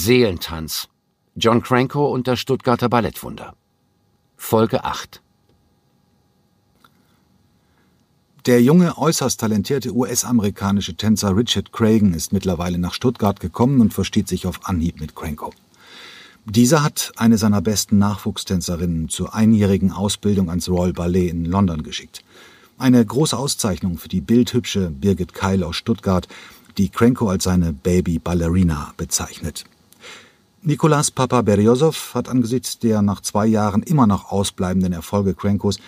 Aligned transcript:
Seelentanz. 0.00 0.88
John 1.36 1.60
Cranko 1.60 2.10
und 2.10 2.26
das 2.26 2.40
Stuttgarter 2.40 2.88
Ballettwunder. 2.88 3.54
Folge 4.38 4.82
8. 4.82 5.20
Der 8.46 8.62
junge, 8.62 8.96
äußerst 8.96 9.38
talentierte 9.38 9.94
US-amerikanische 9.94 10.94
Tänzer 10.94 11.36
Richard 11.36 11.72
Cragen 11.72 12.14
ist 12.14 12.32
mittlerweile 12.32 12.78
nach 12.78 12.94
Stuttgart 12.94 13.40
gekommen 13.40 13.82
und 13.82 13.92
versteht 13.92 14.26
sich 14.26 14.46
auf 14.46 14.66
Anhieb 14.66 15.00
mit 15.00 15.14
Cranko. 15.14 15.52
Dieser 16.46 16.82
hat 16.82 17.12
eine 17.16 17.36
seiner 17.36 17.60
besten 17.60 17.98
Nachwuchstänzerinnen 17.98 19.10
zur 19.10 19.34
einjährigen 19.34 19.92
Ausbildung 19.92 20.48
ans 20.48 20.70
Royal 20.70 20.94
Ballet 20.94 21.28
in 21.28 21.44
London 21.44 21.82
geschickt. 21.82 22.24
Eine 22.78 23.04
große 23.04 23.36
Auszeichnung 23.36 23.98
für 23.98 24.08
die 24.08 24.22
bildhübsche 24.22 24.88
Birgit 24.90 25.34
Keil 25.34 25.62
aus 25.62 25.76
Stuttgart, 25.76 26.26
die 26.78 26.88
Cranko 26.88 27.28
als 27.28 27.44
seine 27.44 27.74
Baby 27.74 28.18
Ballerina 28.18 28.94
bezeichnet. 28.96 29.66
Nikolas 30.62 31.10
Papa 31.10 31.40
Beriosow 31.40 32.12
hat 32.12 32.28
angesichts 32.28 32.78
der 32.78 33.00
nach 33.00 33.22
zwei 33.22 33.46
Jahren 33.46 33.82
immer 33.82 34.06
noch 34.06 34.30
ausbleibenden 34.30 34.92
Erfolge 34.92 35.32
Crankos 35.34 35.78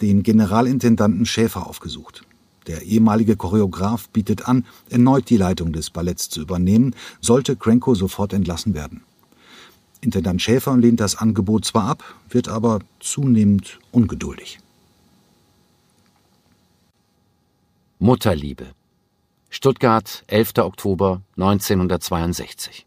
den 0.00 0.22
Generalintendanten 0.22 1.26
Schäfer 1.26 1.66
aufgesucht. 1.66 2.22
Der 2.68 2.82
ehemalige 2.82 3.34
Choreograf 3.34 4.08
bietet 4.10 4.46
an, 4.46 4.64
erneut 4.88 5.30
die 5.30 5.36
Leitung 5.36 5.72
des 5.72 5.90
Balletts 5.90 6.28
zu 6.28 6.40
übernehmen, 6.42 6.94
sollte 7.20 7.56
Cranko 7.56 7.96
sofort 7.96 8.32
entlassen 8.32 8.72
werden. 8.72 9.02
Intendant 10.00 10.40
Schäfer 10.40 10.76
lehnt 10.76 11.00
das 11.00 11.16
Angebot 11.16 11.64
zwar 11.64 11.88
ab, 11.88 12.04
wird 12.28 12.48
aber 12.48 12.78
zunehmend 13.00 13.80
ungeduldig. 13.90 14.60
Mutterliebe. 17.98 18.68
Stuttgart, 19.50 20.22
11. 20.28 20.52
Oktober 20.58 21.20
1962. 21.36 22.86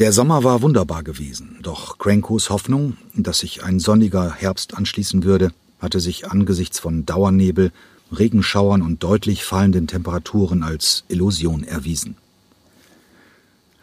Der 0.00 0.14
Sommer 0.14 0.44
war 0.44 0.62
wunderbar 0.62 1.02
gewesen, 1.02 1.58
doch 1.60 1.98
Crankos 1.98 2.48
Hoffnung, 2.48 2.96
dass 3.14 3.40
sich 3.40 3.62
ein 3.64 3.78
sonniger 3.78 4.32
Herbst 4.32 4.74
anschließen 4.74 5.24
würde, 5.24 5.52
hatte 5.78 6.00
sich 6.00 6.26
angesichts 6.26 6.78
von 6.78 7.04
Dauernebel, 7.04 7.70
Regenschauern 8.10 8.80
und 8.80 9.02
deutlich 9.02 9.44
fallenden 9.44 9.88
Temperaturen 9.88 10.62
als 10.62 11.04
Illusion 11.08 11.64
erwiesen. 11.64 12.16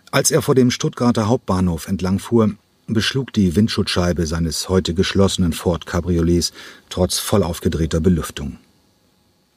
Als 0.09 0.31
er 0.31 0.41
vor 0.41 0.55
dem 0.55 0.71
Stuttgarter 0.71 1.27
Hauptbahnhof 1.27 1.87
entlangfuhr, 1.87 2.49
beschlug 2.87 3.31
die 3.31 3.55
Windschutzscheibe 3.55 4.25
seines 4.25 4.69
heute 4.69 4.95
geschlossenen 4.95 5.53
Ford 5.53 5.85
Cabriolets 5.85 6.51
trotz 6.89 7.19
voll 7.19 7.43
aufgedrehter 7.43 7.99
Belüftung. 7.99 8.57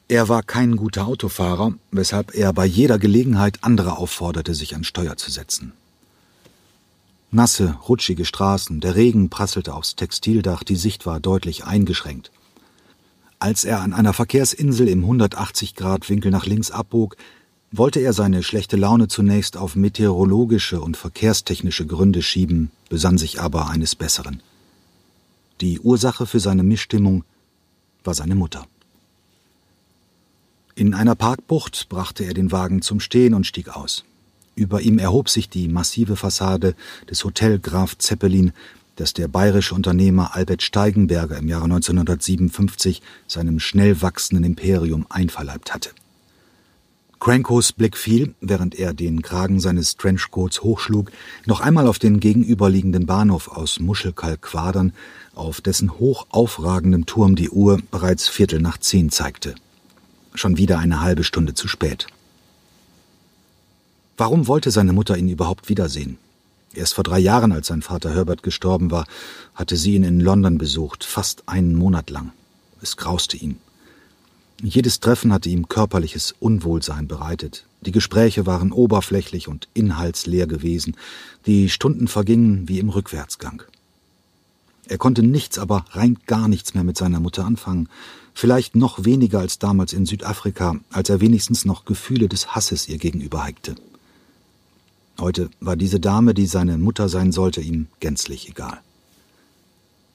Er 0.07 0.29
war 0.29 0.43
kein 0.43 0.75
guter 0.75 1.07
Autofahrer, 1.07 1.73
weshalb 1.89 2.35
er 2.35 2.53
bei 2.53 2.67
jeder 2.67 2.99
Gelegenheit 2.99 3.57
andere 3.61 3.97
aufforderte, 3.97 4.53
sich 4.53 4.75
an 4.75 4.83
Steuer 4.83 5.17
zu 5.17 5.31
setzen. 5.31 5.73
Nasse, 7.33 7.77
rutschige 7.87 8.25
Straßen, 8.25 8.81
der 8.81 8.95
Regen 8.95 9.29
prasselte 9.29 9.73
aufs 9.73 9.95
Textildach, 9.95 10.63
die 10.63 10.75
Sicht 10.75 11.05
war 11.05 11.21
deutlich 11.21 11.63
eingeschränkt. 11.63 12.29
Als 13.39 13.63
er 13.63 13.79
an 13.79 13.93
einer 13.93 14.11
Verkehrsinsel 14.11 14.89
im 14.89 15.05
180-Grad-Winkel 15.05 16.29
nach 16.29 16.45
links 16.45 16.71
abbog, 16.71 17.15
wollte 17.71 18.01
er 18.01 18.11
seine 18.11 18.43
schlechte 18.43 18.75
Laune 18.75 19.07
zunächst 19.07 19.55
auf 19.55 19.77
meteorologische 19.77 20.81
und 20.81 20.97
verkehrstechnische 20.97 21.87
Gründe 21.87 22.21
schieben, 22.21 22.69
besann 22.89 23.17
sich 23.17 23.39
aber 23.39 23.69
eines 23.69 23.95
Besseren. 23.95 24.43
Die 25.61 25.79
Ursache 25.79 26.25
für 26.25 26.41
seine 26.41 26.63
Missstimmung 26.63 27.23
war 28.03 28.13
seine 28.13 28.35
Mutter. 28.35 28.67
In 30.75 30.93
einer 30.93 31.15
Parkbucht 31.15 31.87
brachte 31.87 32.25
er 32.25 32.33
den 32.33 32.51
Wagen 32.51 32.81
zum 32.81 32.99
Stehen 32.99 33.33
und 33.33 33.47
stieg 33.47 33.69
aus. 33.69 34.03
Über 34.61 34.81
ihm 34.81 34.99
erhob 34.99 35.27
sich 35.27 35.49
die 35.49 35.67
massive 35.67 36.15
Fassade 36.15 36.75
des 37.09 37.23
Hotel 37.23 37.57
Graf 37.57 37.97
Zeppelin, 37.97 38.51
das 38.95 39.11
der 39.11 39.27
bayerische 39.27 39.73
Unternehmer 39.73 40.35
Albert 40.35 40.61
Steigenberger 40.61 41.39
im 41.39 41.47
Jahre 41.47 41.63
1957 41.63 43.01
seinem 43.25 43.59
schnell 43.59 44.03
wachsenden 44.03 44.43
Imperium 44.43 45.07
einverleibt 45.09 45.73
hatte. 45.73 45.89
Crankos 47.19 47.73
Blick 47.73 47.97
fiel, 47.97 48.35
während 48.39 48.75
er 48.75 48.93
den 48.93 49.23
Kragen 49.23 49.59
seines 49.59 49.97
Trenchcoats 49.97 50.61
hochschlug, 50.61 51.11
noch 51.47 51.61
einmal 51.61 51.87
auf 51.87 51.97
den 51.97 52.19
gegenüberliegenden 52.19 53.07
Bahnhof 53.07 53.47
aus 53.47 53.79
Muschelkalk-Quadern, 53.79 54.93
auf 55.33 55.59
dessen 55.61 55.97
hoch 55.97 56.27
aufragendem 56.29 57.07
Turm 57.07 57.35
die 57.35 57.49
Uhr 57.49 57.79
bereits 57.89 58.27
Viertel 58.27 58.61
nach 58.61 58.77
zehn 58.77 59.09
zeigte 59.09 59.55
schon 60.33 60.57
wieder 60.57 60.79
eine 60.79 61.01
halbe 61.01 61.23
Stunde 61.23 61.53
zu 61.53 61.67
spät. 61.67 62.07
Warum 64.21 64.45
wollte 64.45 64.69
seine 64.69 64.93
Mutter 64.93 65.17
ihn 65.17 65.29
überhaupt 65.29 65.67
wiedersehen? 65.67 66.19
Erst 66.75 66.93
vor 66.93 67.03
drei 67.03 67.17
Jahren, 67.17 67.51
als 67.51 67.65
sein 67.65 67.81
Vater 67.81 68.13
Herbert 68.13 68.43
gestorben 68.43 68.91
war, 68.91 69.07
hatte 69.55 69.75
sie 69.75 69.95
ihn 69.95 70.03
in 70.03 70.19
London 70.19 70.59
besucht, 70.59 71.03
fast 71.03 71.41
einen 71.49 71.73
Monat 71.73 72.11
lang. 72.11 72.31
Es 72.83 72.97
grauste 72.97 73.35
ihn. 73.35 73.57
Jedes 74.61 74.99
Treffen 74.99 75.33
hatte 75.33 75.49
ihm 75.49 75.67
körperliches 75.67 76.35
Unwohlsein 76.39 77.07
bereitet. 77.07 77.65
Die 77.81 77.91
Gespräche 77.91 78.45
waren 78.45 78.71
oberflächlich 78.71 79.47
und 79.47 79.67
inhaltsleer 79.73 80.45
gewesen. 80.45 80.95
Die 81.47 81.67
Stunden 81.67 82.07
vergingen 82.07 82.69
wie 82.69 82.77
im 82.77 82.89
Rückwärtsgang. 82.89 83.63
Er 84.87 84.99
konnte 84.99 85.23
nichts, 85.23 85.57
aber 85.57 85.85
rein 85.93 86.19
gar 86.27 86.47
nichts 86.47 86.75
mehr 86.75 86.83
mit 86.83 86.95
seiner 86.95 87.19
Mutter 87.19 87.43
anfangen 87.43 87.89
vielleicht 88.33 88.75
noch 88.75 89.03
weniger 89.03 89.39
als 89.39 89.59
damals 89.59 89.93
in 89.93 90.05
Südafrika, 90.05 90.75
als 90.91 91.09
er 91.09 91.21
wenigstens 91.21 91.65
noch 91.65 91.85
Gefühle 91.85 92.29
des 92.29 92.55
Hasses 92.55 92.87
ihr 92.87 92.97
gegenüber 92.97 93.43
hegte. 93.43 93.75
Heute 95.21 95.51
war 95.59 95.75
diese 95.75 95.99
Dame, 95.99 96.33
die 96.33 96.47
seine 96.47 96.79
Mutter 96.79 97.07
sein 97.07 97.31
sollte, 97.31 97.61
ihm 97.61 97.85
gänzlich 97.99 98.49
egal. 98.49 98.81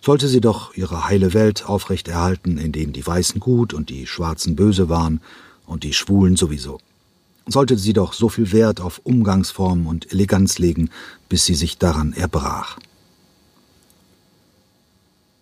Sollte 0.02 0.26
sie 0.26 0.40
doch 0.40 0.74
ihre 0.74 1.06
heile 1.06 1.32
Welt 1.32 1.64
aufrechterhalten, 1.64 2.58
in 2.58 2.72
denen 2.72 2.92
die 2.92 3.06
Weißen 3.06 3.38
gut 3.38 3.72
und 3.72 3.88
die 3.88 4.08
Schwarzen 4.08 4.56
böse 4.56 4.88
waren 4.88 5.20
und 5.64 5.84
die 5.84 5.92
Schwulen 5.92 6.34
sowieso. 6.34 6.80
Sollte 7.46 7.78
sie 7.78 7.92
doch 7.92 8.14
so 8.14 8.28
viel 8.28 8.50
Wert 8.50 8.80
auf 8.80 9.00
Umgangsform 9.04 9.86
und 9.86 10.12
Eleganz 10.12 10.58
legen, 10.58 10.90
bis 11.28 11.44
sie 11.44 11.54
sich 11.54 11.78
daran 11.78 12.12
erbrach. 12.12 12.76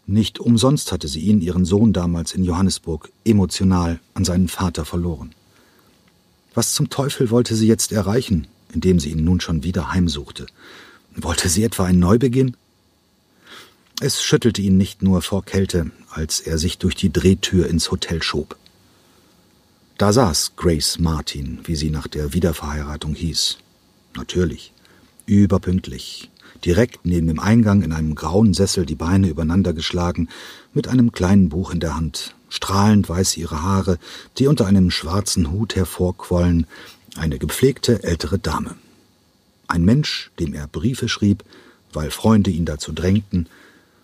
Nicht 0.06 0.40
umsonst 0.40 0.92
hatte 0.92 1.08
sie 1.08 1.20
ihn, 1.20 1.40
ihren 1.40 1.64
Sohn 1.64 1.94
damals 1.94 2.34
in 2.34 2.44
Johannesburg, 2.44 3.10
emotional 3.24 3.98
an 4.12 4.26
seinen 4.26 4.48
Vater 4.48 4.84
verloren. 4.84 5.34
Was 6.52 6.74
zum 6.74 6.90
Teufel 6.90 7.30
wollte 7.30 7.54
sie 7.54 7.66
jetzt 7.66 7.92
erreichen, 7.92 8.46
indem 8.74 8.98
sie 9.00 9.10
ihn 9.10 9.24
nun 9.24 9.40
schon 9.40 9.62
wieder 9.62 9.92
heimsuchte? 9.92 10.46
Wollte 11.16 11.48
sie 11.48 11.64
etwa 11.64 11.84
einen 11.84 12.00
Neubeginn? 12.00 12.56
Es 14.00 14.22
schüttelte 14.22 14.60
ihn 14.60 14.76
nicht 14.76 15.02
nur 15.02 15.22
vor 15.22 15.44
Kälte, 15.44 15.90
als 16.10 16.40
er 16.40 16.58
sich 16.58 16.78
durch 16.78 16.96
die 16.96 17.12
Drehtür 17.12 17.68
ins 17.68 17.90
Hotel 17.90 18.22
schob. 18.22 18.56
Da 19.96 20.12
saß 20.12 20.56
Grace 20.56 20.98
Martin, 20.98 21.60
wie 21.64 21.76
sie 21.76 21.90
nach 21.90 22.08
der 22.08 22.32
Wiederverheiratung 22.32 23.14
hieß. 23.14 23.58
Natürlich, 24.16 24.72
überpünktlich, 25.26 26.30
direkt 26.64 27.04
neben 27.04 27.28
dem 27.28 27.38
Eingang 27.38 27.82
in 27.82 27.92
einem 27.92 28.16
grauen 28.16 28.54
Sessel 28.54 28.86
die 28.86 28.96
Beine 28.96 29.28
übereinander 29.28 29.72
geschlagen, 29.72 30.28
mit 30.72 30.88
einem 30.88 31.12
kleinen 31.12 31.48
Buch 31.48 31.70
in 31.70 31.78
der 31.78 31.94
Hand, 31.94 32.34
strahlend 32.48 33.08
weiß 33.08 33.36
ihre 33.36 33.62
Haare, 33.62 33.98
die 34.38 34.48
unter 34.48 34.66
einem 34.66 34.90
schwarzen 34.90 35.52
Hut 35.52 35.76
hervorquollen, 35.76 36.66
eine 37.16 37.38
gepflegte 37.38 38.02
ältere 38.02 38.38
Dame. 38.38 38.74
Ein 39.68 39.84
Mensch, 39.84 40.30
dem 40.38 40.54
er 40.54 40.66
Briefe 40.66 41.08
schrieb, 41.08 41.44
weil 41.92 42.10
Freunde 42.10 42.50
ihn 42.50 42.64
dazu 42.64 42.92
drängten, 42.92 43.48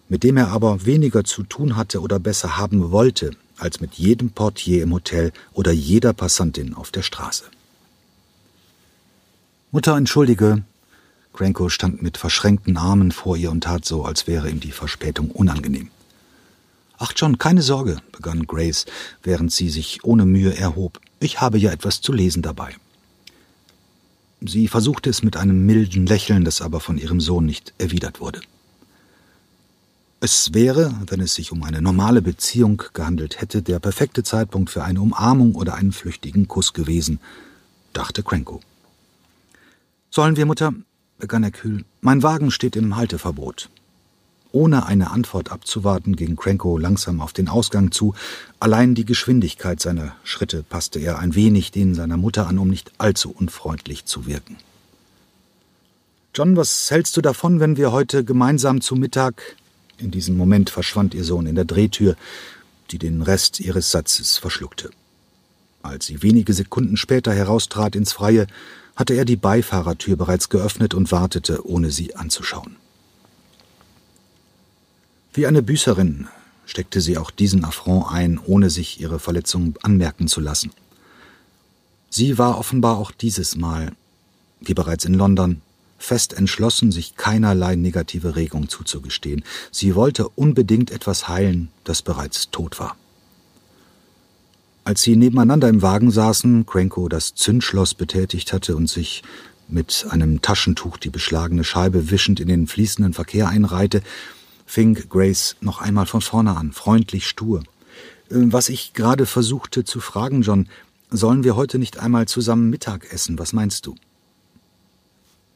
mit 0.09 0.25
dem 0.25 0.37
er 0.37 0.49
aber 0.49 0.87
weniger 0.87 1.25
zu 1.25 1.43
tun 1.43 1.77
hatte 1.77 2.01
oder 2.01 2.19
besser 2.19 2.57
haben 2.57 2.91
wollte, 2.91 3.33
als 3.57 3.81
mit 3.81 3.95
jedem 3.95 4.31
Portier 4.31 4.83
im 4.83 4.93
Hotel 4.93 5.33
oder 5.53 5.73
jeder 5.73 6.13
Passantin 6.13 6.75
auf 6.75 6.91
der 6.91 7.03
Straße. 7.03 7.45
Mutter, 9.71 9.97
entschuldige, 9.97 10.65
Cranko 11.33 11.69
stand 11.69 12.03
mit 12.03 12.19
verschränkten 12.19 12.77
Armen 12.77 13.13
vor 13.13 13.37
ihr 13.37 13.51
und 13.51 13.63
tat 13.63 13.85
so, 13.85 14.05
als 14.05 14.27
wäre 14.27 14.51
ihm 14.51 14.61
die 14.61 14.73
Verspätung 14.73 15.31
unangenehm. 15.31 15.91
Ach 16.99 17.13
John, 17.15 17.39
keine 17.39 17.63
Sorge, 17.63 17.99
begann 18.13 18.47
Grace, 18.47 18.85
während 19.23 19.53
sie 19.53 19.71
sich 19.71 20.05
ohne 20.05 20.27
Mühe 20.27 20.57
erhob. 20.57 21.01
Ich 21.21 21.41
habe 21.41 21.59
ja 21.59 21.71
etwas 21.71 22.01
zu 22.01 22.13
lesen 22.13 22.43
dabei. 22.43 22.75
Sie 24.41 24.69
versuchte 24.69 25.11
es 25.11 25.23
mit 25.23 25.37
einem 25.37 25.67
milden 25.67 26.07
Lächeln, 26.07 26.45
das 26.45 26.63
aber 26.63 26.81
von 26.81 26.97
ihrem 26.97 27.21
Sohn 27.21 27.45
nicht 27.45 27.75
erwidert 27.79 28.21
wurde. 28.21 28.41
Es 30.21 30.53
wäre, 30.53 30.95
wenn 31.07 31.21
es 31.21 31.35
sich 31.35 31.53
um 31.53 31.63
eine 31.63 31.81
normale 31.81 32.23
Beziehung 32.23 32.83
gehandelt 32.93 33.41
hätte, 33.41 33.63
der 33.63 33.79
perfekte 33.79 34.23
Zeitpunkt 34.23 34.71
für 34.71 34.85
eine 34.85 35.01
Umarmung 35.01 35.55
oder 35.55 35.75
einen 35.75 35.93
flüchtigen 35.93 36.47
Kuss 36.47 36.73
gewesen, 36.73 37.21
dachte 37.93 38.23
Cranko. 38.23 38.61
Sollen 40.11 40.37
wir, 40.37 40.45
Mutter, 40.45 40.75
begann 41.19 41.43
er 41.43 41.51
kühl, 41.51 41.85
mein 42.01 42.23
Wagen 42.23 42.51
steht 42.51 42.77
im 42.77 42.97
Halteverbot. 42.97 43.71
Ohne 44.53 44.87
eine 44.87 45.11
Antwort 45.11 45.53
abzuwarten, 45.53 46.17
ging 46.17 46.35
Cranko 46.35 46.77
langsam 46.77 47.21
auf 47.21 47.33
den 47.33 47.49
Ausgang 47.49 47.93
zu. 47.93 48.15
Allein 48.59 48.95
die 48.95 49.05
Geschwindigkeit 49.05 49.81
seiner 49.81 50.17
Schritte 50.25 50.65
passte 50.65 50.99
er 50.99 51.19
ein 51.19 51.35
wenig 51.35 51.71
denen 51.71 51.95
seiner 51.95 52.17
Mutter 52.17 52.49
an, 52.49 52.59
um 52.59 52.69
nicht 52.69 52.91
allzu 52.99 53.31
unfreundlich 53.31 54.07
zu 54.07 54.27
wirken. 54.27 54.57
John, 56.35 56.57
was 56.57 56.91
hältst 56.91 57.17
du 57.17 57.21
davon, 57.21 57.61
wenn 57.61 57.77
wir 57.77 57.93
heute 57.93 58.25
gemeinsam 58.25 58.81
zu 58.81 58.97
Mittag. 58.97 59.57
In 59.99 60.11
diesem 60.11 60.37
Moment 60.37 60.71
verschwand 60.71 61.15
ihr 61.15 61.25
Sohn 61.25 61.47
in 61.47 61.55
der 61.55 61.65
Drehtür, 61.65 62.17
die 62.91 62.99
den 62.99 63.23
Rest 63.23 63.61
ihres 63.61 63.91
Satzes 63.91 64.39
verschluckte. 64.39 64.91
Als 65.83 66.07
sie 66.07 66.23
wenige 66.23 66.53
Sekunden 66.53 66.97
später 66.97 67.33
heraustrat 67.33 67.95
ins 67.95 68.13
Freie, 68.13 68.47
hatte 68.97 69.15
er 69.15 69.25
die 69.25 69.37
Beifahrertür 69.37 70.17
bereits 70.17 70.49
geöffnet 70.49 70.95
und 70.95 71.11
wartete, 71.13 71.67
ohne 71.67 71.91
sie 71.91 72.17
anzuschauen. 72.17 72.77
Wie 75.33 75.47
eine 75.47 75.63
Büßerin 75.63 76.27
steckte 76.67 77.01
sie 77.01 77.17
auch 77.17 77.31
diesen 77.31 77.65
Affront 77.65 78.11
ein, 78.11 78.39
ohne 78.39 78.69
sich 78.69 79.01
ihre 79.01 79.19
Verletzung 79.19 79.75
anmerken 79.83 80.27
zu 80.27 80.41
lassen. 80.41 80.73
Sie 82.09 82.39
war 82.39 82.59
offenbar 82.59 82.99
auch 82.99 83.13
dieses 83.13 83.57
Mal, 83.57 83.93
wie 84.61 84.75
bereits 84.75 85.05
in 85.05 85.15
London, 85.15 85.63
fest 85.99 86.33
entschlossen, 86.33 86.91
sich 86.91 87.15
keinerlei 87.15 87.77
negative 87.77 88.35
Regung 88.35 88.69
zuzugestehen. 88.69 89.45
Sie 89.71 89.95
wollte 89.95 90.29
unbedingt 90.29 90.91
etwas 90.91 91.29
heilen, 91.29 91.69
das 91.85 92.03
bereits 92.03 92.51
tot 92.51 92.81
war. 92.81 92.97
Als 94.83 95.03
sie 95.03 95.15
nebeneinander 95.15 95.69
im 95.69 95.83
Wagen 95.83 96.11
saßen, 96.11 96.67
Cranko 96.67 97.09
das 97.09 97.35
Zündschloss 97.35 97.95
betätigt 97.95 98.53
hatte 98.53 98.75
und 98.75 98.89
sich 98.89 99.23
mit 99.69 100.07
einem 100.11 100.43
Taschentuch 100.43 100.97
die 100.97 101.11
beschlagene 101.11 101.63
Scheibe 101.63 102.11
wischend 102.11 102.41
in 102.41 102.49
den 102.49 102.67
fließenden 102.67 103.13
Verkehr 103.13 103.49
einreihte, 103.49 104.03
fing 104.71 104.95
Grace 105.09 105.57
noch 105.61 105.81
einmal 105.81 106.07
von 106.07 106.21
vorne 106.21 106.57
an, 106.57 106.71
freundlich 106.71 107.27
stur. 107.27 107.65
Äh, 108.31 108.37
was 108.55 108.69
ich 108.69 108.93
gerade 108.93 109.27
versuchte 109.27 109.83
zu 109.83 109.99
fragen, 109.99 110.43
John, 110.43 110.69
sollen 111.11 111.43
wir 111.43 111.57
heute 111.57 111.81
nicht 111.81 111.99
einmal 111.99 112.29
zusammen 112.29 112.71
Mittag 112.71 113.13
essen? 113.13 113.37
Was 113.41 113.53
meinst 113.53 113.87
du? 113.87 113.97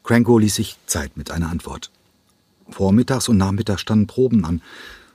Cranko 0.03 0.37
ließ 0.37 0.55
sich 0.55 0.75
Zeit 0.85 1.15
mit 1.15 1.31
einer 1.31 1.49
Antwort. 1.49 1.91
Vormittags 2.69 3.29
und 3.29 3.37
nachmittags 3.37 3.81
standen 3.81 4.05
Proben 4.05 4.43
an. 4.43 4.61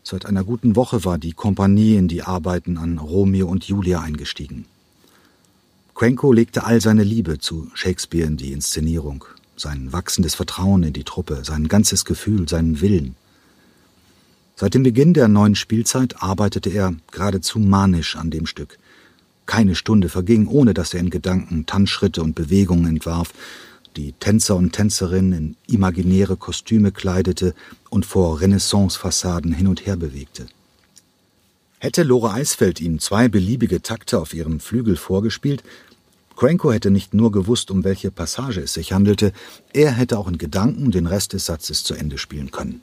Seit 0.03 0.25
einer 0.25 0.45
guten 0.45 0.77
Woche 0.77 1.05
war 1.05 1.19
die 1.19 1.33
Kompanie 1.33 1.97
in 1.97 2.09
die 2.09 2.23
Arbeiten 2.23 2.79
an 2.79 2.97
Romeo 2.97 3.49
und 3.49 3.65
Julia 3.65 4.01
eingestiegen. 4.01 4.65
Cranko 5.95 6.33
legte 6.33 6.65
all 6.65 6.81
seine 6.81 7.05
Liebe 7.05 7.39
zu 7.39 7.71
Shakespeare 7.75 8.27
in 8.27 8.39
die 8.39 8.53
Inszenierung, 8.53 9.27
sein 9.57 9.93
wachsendes 9.93 10.35
Vertrauen 10.35 10.85
in 10.85 10.95
die 10.95 11.05
Truppe, 11.05 11.43
sein 11.45 11.69
ganzes 11.69 12.07
Gefühl, 12.07 12.49
seinen 12.49 12.81
Willen. 12.81 13.15
Seit 14.61 14.75
dem 14.75 14.83
Beginn 14.83 15.15
der 15.15 15.27
neuen 15.27 15.55
Spielzeit 15.55 16.23
arbeitete 16.23 16.69
er 16.69 16.93
geradezu 17.13 17.59
manisch 17.59 18.17
an 18.17 18.31
dem 18.31 18.45
Stück. 18.45 18.79
Keine 19.47 19.75
Stunde 19.75 20.11
verging, 20.11 20.49
ohne 20.49 20.75
dass 20.75 20.93
er 20.93 21.01
in 21.01 21.09
Gedanken 21.09 21.65
Tanzschritte 21.65 22.23
und 22.23 22.35
Bewegungen 22.35 22.85
entwarf, 22.85 23.33
die 23.97 24.13
Tänzer 24.21 24.57
und 24.57 24.73
Tänzerinnen 24.73 25.33
in 25.33 25.57
imaginäre 25.67 26.37
Kostüme 26.37 26.93
kleidete 26.93 27.55
und 27.89 28.05
vor 28.05 28.43
Renaissance-Fassaden 28.43 29.55
hin 29.55 29.67
und 29.67 29.87
her 29.87 29.97
bewegte. 29.97 30.45
Hätte 31.79 32.03
Lore 32.03 32.33
Eisfeld 32.33 32.83
ihm 32.83 32.99
zwei 32.99 33.29
beliebige 33.29 33.81
Takte 33.81 34.19
auf 34.19 34.35
ihrem 34.35 34.61
Flügel 34.61 34.97
vorgespielt, 34.97 35.63
Cranko 36.37 36.71
hätte 36.71 36.91
nicht 36.91 37.15
nur 37.15 37.33
gewusst, 37.33 37.71
um 37.71 37.83
welche 37.83 38.11
Passage 38.11 38.61
es 38.61 38.75
sich 38.75 38.93
handelte, 38.93 39.33
er 39.73 39.93
hätte 39.93 40.19
auch 40.19 40.29
in 40.29 40.37
Gedanken 40.37 40.91
den 40.91 41.07
Rest 41.07 41.33
des 41.33 41.47
Satzes 41.47 41.83
zu 41.83 41.95
Ende 41.95 42.19
spielen 42.19 42.51
können. 42.51 42.83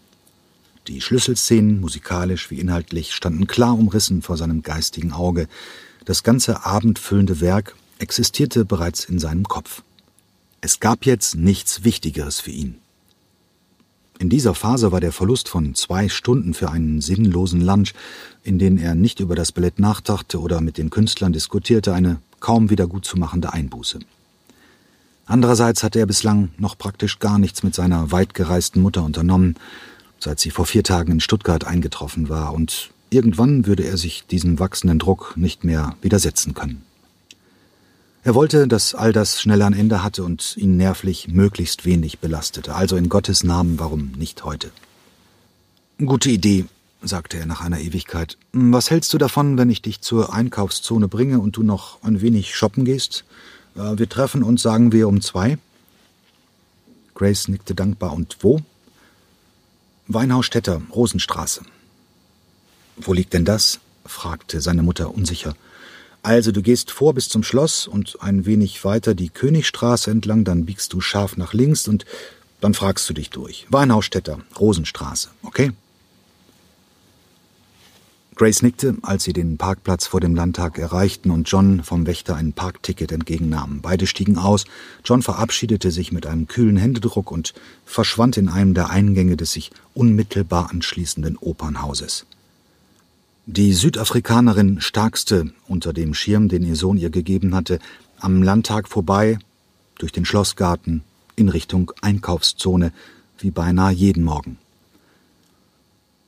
Die 0.87 1.01
Schlüsselszenen, 1.01 1.81
musikalisch 1.81 2.49
wie 2.49 2.59
inhaltlich, 2.61 3.13
standen 3.13 3.45
klar 3.45 3.77
umrissen 3.77 4.21
vor 4.21 4.37
seinem 4.37 4.63
geistigen 4.63 5.11
Auge. 5.11 5.49
Das 6.05 6.23
ganze 6.23 6.65
abendfüllende 6.65 7.41
Werk 7.41 7.75
existierte 7.99 8.63
bereits 8.63 9.03
in 9.03 9.19
seinem 9.19 9.43
Kopf. 9.43 9.83
Es 10.61 10.79
gab 10.79 11.05
jetzt 11.05 11.35
nichts 11.35 11.83
Wichtigeres 11.83 12.39
für 12.39 12.51
ihn. 12.51 12.75
In 14.17 14.29
dieser 14.29 14.55
Phase 14.55 14.93
war 14.93 15.01
der 15.01 15.11
Verlust 15.11 15.49
von 15.49 15.75
zwei 15.75 16.07
Stunden 16.07 16.53
für 16.53 16.71
einen 16.71 17.01
sinnlosen 17.01 17.59
Lunch, 17.59 17.93
in 18.43 18.57
den 18.57 18.77
er 18.77 18.95
nicht 18.95 19.19
über 19.19 19.35
das 19.35 19.51
Ballett 19.51 19.79
nachdachte 19.79 20.39
oder 20.39 20.61
mit 20.61 20.77
den 20.77 20.89
Künstlern 20.89 21.33
diskutierte, 21.33 21.93
eine 21.93 22.21
kaum 22.39 22.69
wieder 22.69 22.87
gutzumachende 22.87 23.51
Einbuße. 23.51 23.99
Andererseits 25.25 25.83
hatte 25.83 25.99
er 25.99 26.05
bislang 26.05 26.49
noch 26.57 26.77
praktisch 26.77 27.19
gar 27.19 27.37
nichts 27.39 27.61
mit 27.61 27.75
seiner 27.75 28.11
weitgereisten 28.11 28.81
Mutter 28.81 29.03
unternommen, 29.03 29.55
seit 30.19 30.39
sie 30.39 30.51
vor 30.51 30.65
vier 30.65 30.83
Tagen 30.83 31.13
in 31.13 31.19
Stuttgart 31.19 31.65
eingetroffen 31.65 32.29
war, 32.29 32.53
und 32.53 32.91
irgendwann 33.09 33.65
würde 33.65 33.85
er 33.85 33.97
sich 33.97 34.25
diesem 34.27 34.59
wachsenden 34.59 34.99
Druck 34.99 35.33
nicht 35.35 35.63
mehr 35.63 35.95
widersetzen 36.01 36.53
können. 36.53 36.83
Er 38.23 38.35
wollte, 38.35 38.67
dass 38.67 38.93
all 38.93 39.13
das 39.13 39.41
schnell 39.41 39.61
ein 39.61 39.71
Ende 39.71 40.03
hatte 40.03 40.23
und 40.23 40.57
ihn 40.57 40.75
nervlich 40.75 41.29
möglichst 41.29 41.85
wenig 41.85 42.19
belastete. 42.19 42.75
Also 42.75 42.97
in 42.97 43.07
Gottes 43.07 43.43
Namen, 43.43 43.79
warum 43.79 44.11
nicht 44.17 44.43
heute? 44.43 44.71
Gute 45.97 46.29
Idee, 46.29 46.65
sagte 47.01 47.37
er 47.37 47.45
nach 47.45 47.61
einer 47.61 47.79
Ewigkeit. 47.79 48.37
Was 48.51 48.91
hältst 48.91 49.13
du 49.13 49.17
davon, 49.17 49.57
wenn 49.57 49.69
ich 49.69 49.81
dich 49.81 50.01
zur 50.01 50.33
Einkaufszone 50.33 51.07
bringe 51.07 51.39
und 51.39 51.55
du 51.55 51.63
noch 51.63 52.03
ein 52.03 52.19
wenig 52.19 52.53
shoppen 52.53 52.83
gehst? 52.83 53.23
Äh, 53.75 53.97
wir 53.97 54.09
treffen 54.09 54.43
uns, 54.43 54.61
sagen 54.61 54.91
wir, 54.91 55.07
um 55.07 55.21
zwei. 55.21 55.57
Grace 57.15 57.47
nickte 57.47 57.75
dankbar. 57.75 58.11
Und 58.13 58.37
wo? 58.41 58.59
Weinhausstädter, 60.07 60.81
Rosenstraße. 60.93 61.63
Wo 62.95 63.13
liegt 63.13 63.33
denn 63.33 63.45
das? 63.45 63.79
fragte 64.05 64.61
seine 64.61 64.81
Mutter 64.81 65.13
unsicher. 65.13 65.53
Also 66.23 66.53
du 66.53 66.61
gehst 66.61 66.91
vor 66.91 67.13
bis 67.13 67.27
zum 67.27 67.43
Schloss 67.43 67.87
und 67.87 68.21
ein 68.21 68.45
wenig 68.45 68.83
weiter 68.85 69.15
die 69.15 69.29
Königstraße 69.29 70.09
entlang, 70.09 70.45
dann 70.45 70.65
biegst 70.65 70.93
du 70.93 71.01
scharf 71.01 71.35
nach 71.35 71.53
links 71.53 71.87
und 71.89 72.05
dann 72.61 72.73
fragst 72.73 73.09
du 73.09 73.13
dich 73.13 73.29
durch. 73.29 73.67
Weinhausstädter, 73.69 74.39
Rosenstraße, 74.57 75.29
okay? 75.43 75.73
Grace 78.37 78.61
nickte, 78.61 78.95
als 79.01 79.23
sie 79.23 79.33
den 79.33 79.57
Parkplatz 79.57 80.05
vor 80.05 80.19
dem 80.19 80.35
Landtag 80.35 80.77
erreichten 80.77 81.31
und 81.31 81.49
John 81.49 81.83
vom 81.83 82.05
Wächter 82.05 82.35
ein 82.35 82.53
Parkticket 82.53 83.11
entgegennahmen. 83.11 83.81
Beide 83.81 84.05
stiegen 84.05 84.37
aus. 84.37 84.65
John 85.03 85.23
verabschiedete 85.23 85.89
sich 85.89 86.11
mit 86.11 86.27
einem 86.27 86.47
kühlen 86.47 86.77
Händedruck 86.77 87.31
und 87.31 87.55
verschwand 87.83 88.37
in 88.37 88.47
einem 88.47 88.75
der 88.75 88.91
Eingänge 88.91 89.37
des 89.37 89.53
sich 89.53 89.71
unmittelbar 89.95 90.69
anschließenden 90.69 91.37
Opernhauses. 91.37 92.27
Die 93.47 93.73
Südafrikanerin 93.73 94.81
starkste 94.81 95.51
unter 95.67 95.91
dem 95.91 96.13
Schirm, 96.13 96.47
den 96.47 96.61
ihr 96.61 96.75
Sohn 96.75 96.97
ihr 96.97 97.09
gegeben 97.09 97.55
hatte, 97.55 97.79
am 98.19 98.43
Landtag 98.43 98.87
vorbei, 98.87 99.39
durch 99.97 100.11
den 100.11 100.25
Schlossgarten, 100.25 101.01
in 101.35 101.49
Richtung 101.49 101.91
Einkaufszone, 102.01 102.93
wie 103.39 103.49
beinahe 103.49 103.93
jeden 103.93 104.23
Morgen. 104.23 104.59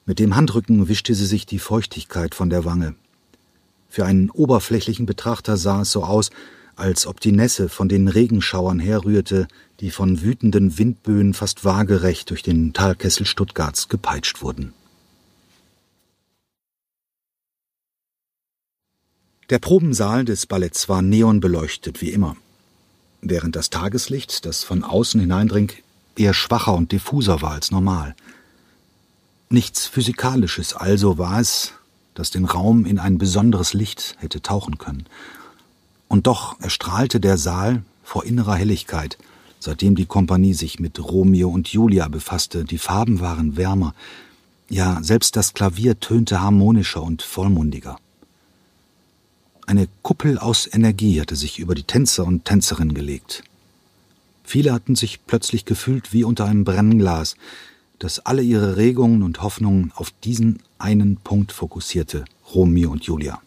Mit 0.10 0.18
dem 0.18 0.36
Handrücken 0.36 0.88
wischte 0.88 1.14
sie 1.14 1.28
sich 1.28 1.46
die 1.46 1.60
Feuchtigkeit 1.60 2.34
von 2.34 2.50
der 2.50 2.66
Wange. 2.66 2.96
Für 3.90 4.06
einen 4.08 4.32
oberflächlichen 4.32 5.06
Betrachter 5.06 5.56
sah 5.56 5.82
es 5.84 5.92
so 5.92 6.04
aus, 6.04 6.32
als 6.76 7.06
ob 7.06 7.20
die 7.20 7.32
Nässe 7.32 7.70
von 7.70 7.90
den 7.90 8.08
Regenschauern 8.08 8.80
herrührte, 8.80 9.48
die 9.82 9.92
von 9.92 10.24
wütenden 10.24 10.80
Windböen 10.80 11.36
fast 11.36 11.64
waagerecht 11.64 12.32
durch 12.32 12.42
den 12.42 12.74
Talkessel 12.74 13.28
Stuttgarts 13.28 13.88
gepeitscht 13.88 14.42
wurden. 14.42 14.74
Der 19.52 19.60
Probensaal 19.60 20.26
des 20.26 20.48
Balletts 20.48 20.90
war 20.90 21.04
neonbeleuchtet 21.04 22.02
wie 22.02 22.10
immer, 22.10 22.36
während 23.22 23.56
das 23.56 23.70
Tageslicht, 23.70 24.48
das 24.48 24.64
von 24.64 24.84
außen 24.84 25.22
hineindring, 25.22 25.72
eher 26.16 26.34
schwacher 26.34 26.74
und 26.74 26.94
diffuser 26.94 27.44
war 27.44 27.52
als 27.52 27.70
normal– 27.70 28.16
Nichts 29.52 29.88
Physikalisches 29.88 30.76
also 30.76 31.18
war 31.18 31.40
es, 31.40 31.74
das 32.14 32.30
den 32.30 32.46
Raum 32.46 32.86
in 32.86 33.00
ein 33.00 33.18
besonderes 33.18 33.74
Licht 33.74 34.16
hätte 34.20 34.44
tauchen 34.44 34.78
können. 34.78 35.06
Und 36.08 36.28
doch 36.28 36.60
erstrahlte 36.62 37.20
der 37.20 37.38
Saal 37.38 37.82
vor 38.04 38.26
innerer 38.26 38.54
Helligkeit, 38.54 39.18
seitdem 39.60 39.96
die 39.96 40.06
Kompanie 40.06 40.54
sich 40.54 40.80
mit 40.80 41.00
Romeo 41.00 41.50
und 41.50 41.68
Julia 41.70 42.08
befasste. 42.10 42.64
Die 42.64 42.78
Farben 42.78 43.22
waren 43.22 43.58
wärmer, 43.58 43.96
ja, 44.70 45.00
selbst 45.02 45.36
das 45.36 45.56
Klavier 45.56 46.00
tönte 46.00 46.42
harmonischer 46.42 47.02
und 47.02 47.24
vollmundiger. 47.24 47.98
Eine 49.66 49.88
Kuppel 50.04 50.38
aus 50.38 50.70
Energie 50.72 51.20
hatte 51.20 51.36
sich 51.36 51.58
über 51.58 51.74
die 51.74 51.84
Tänzer 51.84 52.24
und 52.24 52.46
Tänzerinnen 52.46 52.94
gelegt. 52.94 53.44
Viele 54.44 54.74
hatten 54.74 54.96
sich 54.96 55.26
plötzlich 55.26 55.66
gefühlt 55.66 56.14
wie 56.14 56.24
unter 56.24 56.46
einem 56.46 56.66
Brennglas, 56.66 57.36
das 58.00 58.20
alle 58.20 58.42
ihre 58.42 58.78
Regungen 58.78 59.24
und 59.24 59.42
Hoffnungen 59.42 59.92
auf 59.96 60.12
diesen 60.24 60.60
einen 60.78 61.18
Punkt 61.18 61.52
fokussierte, 61.52 62.26
Romeo 62.54 62.92
und 62.92 63.04
Julia. 63.04 63.42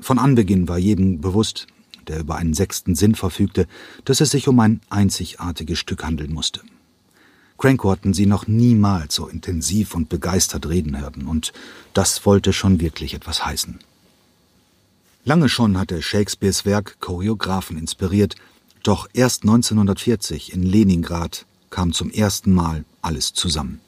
Von 0.00 0.18
Anbeginn 0.18 0.66
war 0.68 0.78
jedem 0.78 1.20
bewusst, 1.20 1.66
der 2.08 2.20
über 2.20 2.36
einen 2.36 2.54
sechsten 2.54 2.94
Sinn 2.94 3.14
verfügte, 3.14 3.66
dass 4.04 4.20
es 4.20 4.30
sich 4.30 4.48
um 4.48 4.58
ein 4.60 4.80
einzigartiges 4.90 5.78
Stück 5.78 6.04
handeln 6.04 6.32
musste. 6.32 6.60
Cranko 7.58 7.90
hatten 7.90 8.12
sie 8.12 8.26
noch 8.26 8.46
niemals 8.46 9.14
so 9.14 9.28
intensiv 9.28 9.94
und 9.94 10.08
begeistert 10.08 10.68
reden 10.68 10.98
hören, 10.98 11.26
und 11.26 11.52
das 11.92 12.26
wollte 12.26 12.52
schon 12.52 12.80
wirklich 12.80 13.14
etwas 13.14 13.46
heißen. 13.46 13.78
Lange 15.24 15.48
schon 15.48 15.78
hatte 15.78 16.02
Shakespeares 16.02 16.64
Werk 16.64 17.00
Choreografen 17.00 17.78
inspiriert, 17.78 18.34
Doch 18.82 19.08
erst 19.14 19.44
1940 19.44 20.52
in 20.52 20.62
Leningrad 20.62 21.46
kam 21.74 21.92
zum 21.92 22.08
ersten 22.08 22.54
Mal 22.54 22.84
alles 23.02 23.32
zusammen. 23.32 23.80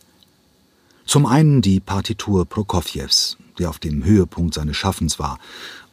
Zum 1.04 1.24
einen 1.24 1.62
die 1.62 1.78
Partitur 1.78 2.44
Prokofjews, 2.44 3.36
der 3.60 3.70
auf 3.70 3.78
dem 3.78 4.04
Höhepunkt 4.04 4.54
seines 4.54 4.76
Schaffens 4.76 5.20
war 5.20 5.38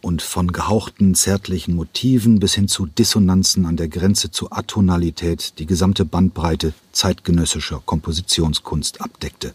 und 0.01 0.23
von 0.23 0.51
gehauchten 0.51 1.13
zärtlichen 1.13 1.75
Motiven 1.75 2.39
bis 2.39 2.55
hin 2.55 2.67
zu 2.67 2.87
Dissonanzen 2.87 3.67
an 3.67 3.77
der 3.77 3.89
Grenze 3.89 4.31
zur 4.31 4.57
Atonalität 4.57 5.59
die 5.59 5.67
gesamte 5.67 6.03
Bandbreite 6.03 6.73
zeitgenössischer 6.93 7.83
Kompositionskunst 7.85 8.99
abdeckte. 8.99 9.53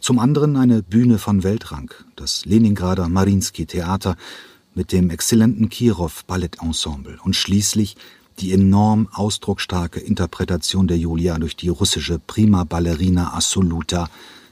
Zum 0.00 0.18
anderen 0.18 0.56
eine 0.56 0.82
Bühne 0.82 1.18
von 1.18 1.42
Weltrang, 1.42 1.92
das 2.16 2.46
Leningrader 2.46 3.10
Marinsky 3.10 3.66
Theater 3.66 4.16
mit 4.74 4.92
dem 4.92 5.10
exzellenten 5.10 5.68
Kirov 5.68 6.24
Ballettensemble 6.24 7.18
und 7.22 7.36
schließlich 7.36 7.96
die 8.40 8.52
enorm 8.52 9.08
ausdrucksstarke 9.12 10.00
Interpretation 10.00 10.88
der 10.88 10.98
Julia 10.98 11.38
durch 11.38 11.56
die 11.56 11.68
russische 11.68 12.18
Prima 12.18 12.64
Ballerina 12.64 13.34
Assoluta 13.34 14.08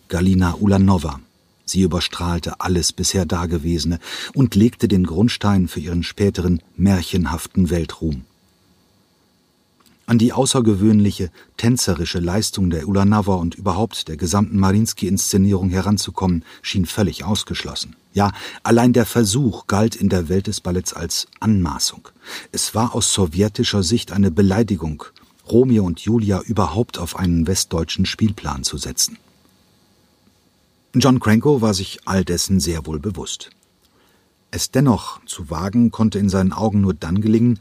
Galina 0.08 0.54
Ulanova. 0.60 1.20
Sie 1.64 1.82
überstrahlte 1.82 2.60
alles 2.60 2.92
bisher 2.92 3.26
Dagewesene 3.26 3.98
und 4.34 4.54
legte 4.54 4.86
den 4.88 5.04
Grundstein 5.04 5.66
für 5.66 5.80
ihren 5.80 6.04
späteren 6.04 6.62
märchenhaften 6.76 7.70
Weltruhm. 7.70 8.24
An 10.08 10.18
die 10.18 10.32
außergewöhnliche 10.32 11.30
tänzerische 11.56 12.20
Leistung 12.20 12.70
der 12.70 12.86
Ulanova 12.86 13.34
und 13.34 13.56
überhaupt 13.56 14.06
der 14.06 14.16
gesamten 14.16 14.56
Marinsky-Inszenierung 14.56 15.68
heranzukommen, 15.68 16.44
schien 16.62 16.86
völlig 16.86 17.24
ausgeschlossen. 17.24 17.96
Ja, 18.14 18.30
allein 18.62 18.92
der 18.92 19.04
Versuch 19.04 19.66
galt 19.66 19.96
in 19.96 20.08
der 20.08 20.28
Welt 20.28 20.46
des 20.46 20.60
Balletts 20.60 20.92
als 20.92 21.26
Anmaßung. 21.40 22.08
Es 22.52 22.72
war 22.72 22.94
aus 22.94 23.12
sowjetischer 23.12 23.82
Sicht 23.82 24.12
eine 24.12 24.30
Beleidigung, 24.30 25.04
Romeo 25.50 25.84
und 25.84 26.00
Julia 26.00 26.40
überhaupt 26.40 26.98
auf 26.98 27.16
einen 27.16 27.48
westdeutschen 27.48 28.06
Spielplan 28.06 28.62
zu 28.62 28.78
setzen. 28.78 29.18
John 30.94 31.18
Cranko 31.18 31.60
war 31.60 31.74
sich 31.74 31.98
all 32.04 32.24
dessen 32.24 32.60
sehr 32.60 32.86
wohl 32.86 33.00
bewusst. 33.00 33.50
Es 34.50 34.70
dennoch 34.70 35.20
zu 35.26 35.50
wagen, 35.50 35.90
konnte 35.90 36.18
in 36.18 36.28
seinen 36.28 36.52
Augen 36.52 36.80
nur 36.80 36.94
dann 36.94 37.20
gelingen, 37.20 37.58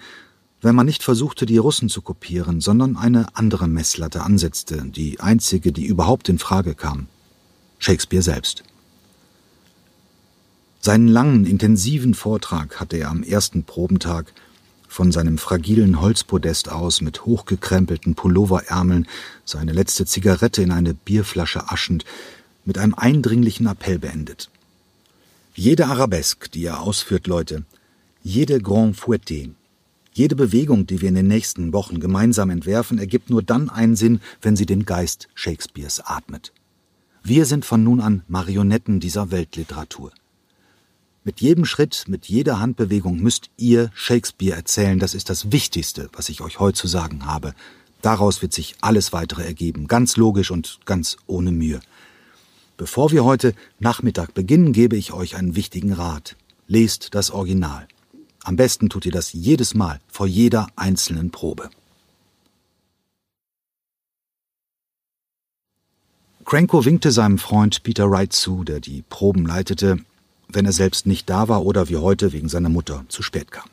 wenn 0.66 0.74
man 0.74 0.88
nicht 0.88 1.04
versuchte, 1.04 1.46
die 1.46 1.60
Russen 1.60 1.90
zu 1.90 2.02
kopieren, 2.02 2.60
sondern 2.60 2.98
eine 2.98 3.28
andere 3.36 3.68
Messlatte 3.68 4.24
ansetzte, 4.24 4.82
die 4.84 5.20
einzige, 5.20 5.72
die 5.72 5.86
überhaupt 5.86 6.28
in 6.28 6.40
Frage 6.40 6.74
kam. 6.74 7.06
Shakespeare 7.78 8.24
selbst. 8.24 8.64
Seinen 10.82 11.08
langen, 11.08 11.46
intensiven 11.46 12.16
Vortrag 12.16 12.80
hatte 12.80 12.98
er 12.98 13.12
am 13.12 13.22
ersten 13.22 13.64
Probentag 13.64 14.34
von 14.88 15.12
seinem 15.12 15.38
fragilen 15.38 16.02
Holzpodest 16.02 16.72
aus 16.72 17.00
mit 17.00 17.28
hochgekrempelten 17.28 18.16
Pulloverärmeln, 18.16 19.08
seine 19.44 19.72
letzte 19.72 20.08
Zigarette 20.08 20.64
in 20.64 20.72
eine 20.72 20.96
Bierflasche 20.96 21.70
aschend, 21.70 22.06
mit 22.66 22.80
einem 22.80 22.96
eindringlichen 22.96 23.68
Appell 23.68 24.00
beendet. 24.00 24.50
Jede 25.54 25.86
Arabesque, 25.86 26.50
die 26.50 26.66
er 26.66 26.82
ausführt, 26.82 27.28
Leute, 27.28 27.66
jede 28.24 28.60
Grand 28.60 28.98
Fouetté, 28.98 29.52
jede 30.18 30.36
Bewegung, 30.36 30.88
die 30.88 31.02
wir 31.02 31.10
in 31.10 31.16
den 31.16 31.28
nächsten 31.28 31.74
Wochen 31.74 32.00
gemeinsam 32.00 32.50
entwerfen, 32.50 32.98
ergibt 32.98 33.30
nur 33.30 33.44
dann 33.44 33.70
einen 33.70 33.98
Sinn, 33.98 34.22
wenn 34.42 34.56
sie 34.56 34.66
den 34.66 34.86
Geist 34.86 35.28
Shakespeares 35.36 36.00
atmet. 36.00 36.54
Wir 37.22 37.46
sind 37.46 37.66
von 37.66 37.84
nun 37.84 38.00
an 38.00 38.24
Marionetten 38.30 39.02
dieser 39.02 39.32
Weltliteratur. 39.32 40.12
Mit 41.26 41.42
jedem 41.42 41.66
Schritt, 41.66 42.06
mit 42.08 42.28
jeder 42.28 42.60
Handbewegung 42.60 43.20
müsst 43.20 43.50
ihr 43.58 43.90
Shakespeare 43.94 44.56
erzählen, 44.56 45.00
das 45.00 45.16
ist 45.16 45.30
das 45.30 45.52
Wichtigste, 45.52 46.10
was 46.14 46.30
ich 46.30 46.40
euch 46.40 46.60
heute 46.60 46.78
zu 46.78 46.88
sagen 46.88 47.26
habe. 47.26 47.54
Daraus 48.02 48.42
wird 48.42 48.54
sich 48.54 48.76
alles 48.80 49.12
weitere 49.12 49.44
ergeben, 49.44 49.88
ganz 49.88 50.16
logisch 50.16 50.50
und 50.50 50.80
ganz 50.86 51.18
ohne 51.28 51.52
Mühe. 51.52 51.82
Bevor 52.78 53.12
wir 53.12 53.26
heute 53.26 53.54
Nachmittag 53.80 54.34
beginnen, 54.34 54.72
gebe 54.72 54.96
ich 54.96 55.12
euch 55.12 55.36
einen 55.36 55.56
wichtigen 55.56 55.92
Rat. 55.92 56.38
Lest 56.68 57.16
das 57.16 57.32
Original. 57.32 57.88
Am 58.46 58.58
besten 58.58 58.90
tut 58.90 59.08
ihr 59.08 59.12
das 59.12 59.34
jedes 59.34 59.74
Mal 59.74 60.00
vor 60.08 60.28
jeder 60.28 60.68
einzelnen 60.76 61.32
Probe. 61.32 61.72
Cranko 66.46 66.86
winkte 66.86 67.12
seinem 67.12 67.40
Freund 67.40 67.82
Peter 67.82 68.12
Wright 68.12 68.32
zu, 68.32 68.64
der 68.64 68.80
die 68.80 69.02
Proben 69.10 69.48
leitete, 69.48 69.98
wenn 70.48 70.68
er 70.68 70.74
selbst 70.74 71.08
nicht 71.08 71.28
da 71.28 71.48
war 71.48 71.66
oder 71.66 71.90
wie 71.90 71.98
heute 71.98 72.34
wegen 72.34 72.48
seiner 72.48 72.70
Mutter 72.70 73.04
zu 73.10 73.24
spät 73.24 73.52
kam. 73.52 73.68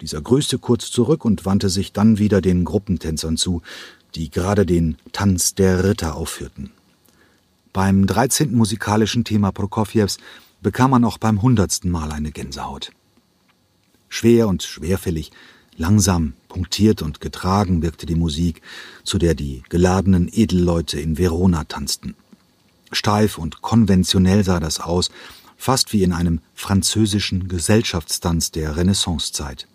Dieser 0.00 0.22
grüßte 0.22 0.58
kurz 0.58 0.90
zurück 0.90 1.26
und 1.26 1.44
wandte 1.44 1.68
sich 1.68 1.92
dann 1.92 2.16
wieder 2.16 2.40
den 2.40 2.64
Gruppentänzern 2.64 3.36
zu, 3.36 3.60
die 4.14 4.30
gerade 4.30 4.64
den 4.64 4.96
Tanz 5.12 5.54
der 5.54 5.84
Ritter 5.84 6.16
aufführten. 6.16 6.70
Beim 7.74 8.06
13. 8.06 8.54
musikalischen 8.54 9.24
Thema 9.24 9.52
Prokofjews 9.52 10.16
bekam 10.62 10.92
man 10.92 11.04
auch 11.04 11.18
beim 11.18 11.42
hundertsten 11.42 11.90
Mal 11.90 12.10
eine 12.10 12.32
Gänsehaut. 12.32 12.90
Schwer 14.14 14.46
und 14.46 14.62
schwerfällig, 14.62 15.30
langsam, 15.78 16.34
punktiert 16.46 17.00
und 17.00 17.22
getragen 17.22 17.80
wirkte 17.80 18.04
die 18.04 18.14
Musik, 18.14 18.60
zu 19.04 19.16
der 19.16 19.34
die 19.34 19.62
geladenen 19.70 20.28
Edelleute 20.30 21.00
in 21.00 21.16
Verona 21.16 21.64
tanzten. 21.64 22.14
Steif 22.92 23.38
und 23.38 23.62
konventionell 23.62 24.44
sah 24.44 24.60
das 24.60 24.80
aus, 24.80 25.10
fast 25.56 25.94
wie 25.94 26.02
in 26.02 26.12
einem 26.12 26.40
französischen 26.54 27.48
Gesellschaftstanz 27.48 28.50
der 28.50 28.76
Renaissancezeit. 28.76 29.66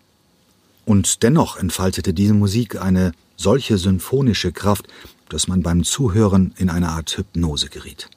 Und 0.84 1.24
dennoch 1.24 1.56
entfaltete 1.56 2.14
diese 2.14 2.34
Musik 2.34 2.80
eine 2.80 3.10
solche 3.36 3.76
symphonische 3.76 4.52
Kraft, 4.52 4.86
dass 5.30 5.48
man 5.48 5.64
beim 5.64 5.82
Zuhören 5.82 6.54
in 6.58 6.70
eine 6.70 6.90
Art 6.90 7.18
Hypnose 7.18 7.70
geriet. 7.70 8.08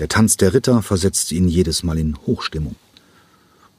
Der 0.00 0.08
Tanz 0.08 0.36
der 0.36 0.52
Ritter 0.52 0.82
versetzte 0.82 1.36
ihn 1.36 1.46
jedes 1.46 1.84
Mal 1.84 1.96
in 1.96 2.16
Hochstimmung. 2.26 2.74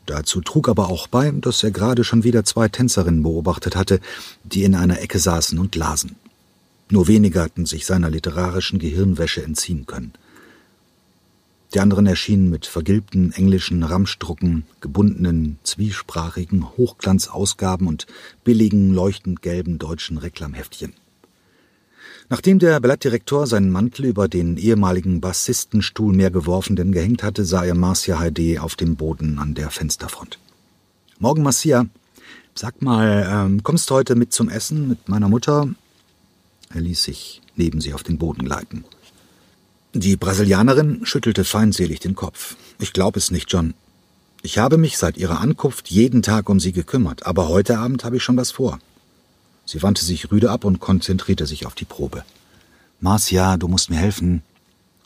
Dazu 0.05 0.41
trug 0.41 0.67
aber 0.67 0.89
auch 0.89 1.07
bei, 1.07 1.31
dass 1.31 1.63
er 1.63 1.71
gerade 1.71 2.03
schon 2.03 2.23
wieder 2.23 2.43
zwei 2.43 2.67
Tänzerinnen 2.67 3.23
beobachtet 3.23 3.75
hatte, 3.75 3.99
die 4.43 4.63
in 4.63 4.75
einer 4.75 4.99
Ecke 5.01 5.19
saßen 5.19 5.59
und 5.59 5.75
lasen. 5.75 6.15
Nur 6.89 7.07
wenige 7.07 7.41
hatten 7.41 7.65
sich 7.65 7.85
seiner 7.85 8.09
literarischen 8.09 8.79
Gehirnwäsche 8.79 9.43
entziehen 9.43 9.85
können. 9.85 10.13
Die 11.73 11.79
anderen 11.79 12.05
erschienen 12.05 12.49
mit 12.49 12.65
vergilbten 12.65 13.31
englischen 13.31 13.83
Ramschdrucken, 13.83 14.65
gebundenen, 14.81 15.57
zwiesprachigen 15.63 16.69
Hochglanzausgaben 16.75 17.87
und 17.87 18.07
billigen, 18.43 18.93
leuchtend 18.93 19.41
gelben 19.41 19.79
deutschen 19.79 20.17
Reklamheftchen. 20.17 20.93
Nachdem 22.31 22.59
der 22.59 22.79
Ballettdirektor 22.79 23.45
seinen 23.45 23.69
Mantel 23.71 24.05
über 24.05 24.29
den 24.29 24.55
ehemaligen 24.55 25.19
Bassistenstuhl 25.19 26.13
mehr 26.13 26.31
geworfen 26.31 26.77
gehängt 26.93 27.23
hatte, 27.23 27.43
sah 27.43 27.65
er 27.65 27.75
Marcia 27.75 28.19
Heide 28.19 28.61
auf 28.61 28.77
dem 28.77 28.95
Boden 28.95 29.37
an 29.37 29.53
der 29.53 29.69
Fensterfront. 29.69 30.39
Morgen, 31.19 31.43
Marcia. 31.43 31.87
Sag 32.55 32.81
mal, 32.81 33.29
ähm, 33.29 33.63
kommst 33.63 33.89
du 33.89 33.95
heute 33.95 34.15
mit 34.15 34.31
zum 34.31 34.47
Essen 34.47 34.87
mit 34.87 35.09
meiner 35.09 35.27
Mutter? 35.27 35.67
Er 36.73 36.79
ließ 36.79 37.03
sich 37.03 37.41
neben 37.57 37.81
sie 37.81 37.93
auf 37.93 38.03
den 38.03 38.17
Boden 38.17 38.45
gleiten. 38.45 38.85
Die 39.93 40.15
Brasilianerin 40.15 41.01
schüttelte 41.05 41.43
feindselig 41.43 41.99
den 41.99 42.15
Kopf. 42.15 42.55
Ich 42.79 42.93
glaube 42.93 43.19
es 43.19 43.29
nicht, 43.31 43.51
John. 43.51 43.73
Ich 44.41 44.57
habe 44.57 44.77
mich 44.77 44.97
seit 44.97 45.17
ihrer 45.17 45.41
Ankunft 45.41 45.89
jeden 45.89 46.21
Tag 46.21 46.47
um 46.47 46.61
sie 46.61 46.71
gekümmert, 46.71 47.25
aber 47.25 47.49
heute 47.49 47.77
Abend 47.77 48.05
habe 48.05 48.15
ich 48.15 48.23
schon 48.23 48.37
was 48.37 48.51
vor. 48.51 48.79
Sie 49.65 49.81
wandte 49.81 50.03
sich 50.03 50.31
rüde 50.31 50.51
ab 50.51 50.65
und 50.65 50.79
konzentrierte 50.79 51.45
sich 51.45 51.65
auf 51.65 51.75
die 51.75 51.85
Probe. 51.85 52.23
Marcia, 52.99 53.57
du 53.57 53.67
musst 53.67 53.89
mir 53.89 53.97
helfen. 53.97 54.43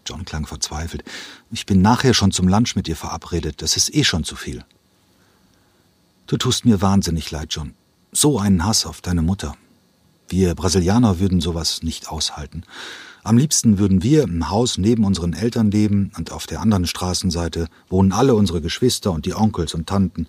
John 0.06 0.26
klang 0.26 0.46
verzweifelt. 0.46 1.04
Ich 1.52 1.66
bin 1.66 1.82
nachher 1.82 2.14
schon 2.14 2.32
zum 2.32 2.48
Lunch 2.48 2.76
mit 2.76 2.88
dir 2.88 2.96
verabredet. 2.96 3.62
Das 3.62 3.78
ist 3.78 3.94
eh 3.96 4.04
schon 4.04 4.24
zu 4.24 4.36
viel. 4.36 4.64
Du 6.28 6.38
tust 6.38 6.66
mir 6.66 6.82
wahnsinnig 6.82 7.32
leid, 7.32 7.48
John. 7.52 7.74
So 8.12 8.40
einen 8.40 8.66
Hass 8.66 8.86
auf 8.86 9.02
deine 9.02 9.22
Mutter. 9.22 9.56
Wir 10.28 10.56
Brasilianer 10.56 11.20
würden 11.20 11.42
sowas 11.42 11.84
nicht 11.84 12.10
aushalten. 12.10 12.64
Am 13.24 13.38
liebsten 13.38 13.78
würden 13.78 14.04
wir 14.04 14.24
im 14.24 14.50
Haus 14.50 14.78
neben 14.78 15.04
unseren 15.04 15.34
Eltern 15.34 15.72
leben 15.72 16.12
und 16.18 16.32
auf 16.32 16.46
der 16.48 16.62
anderen 16.62 16.86
Straßenseite 16.86 17.68
wohnen 17.90 18.12
alle 18.12 18.36
unsere 18.36 18.62
Geschwister 18.62 19.12
und 19.12 19.26
die 19.26 19.34
Onkels 19.34 19.74
und 19.74 19.88
Tanten. 19.88 20.28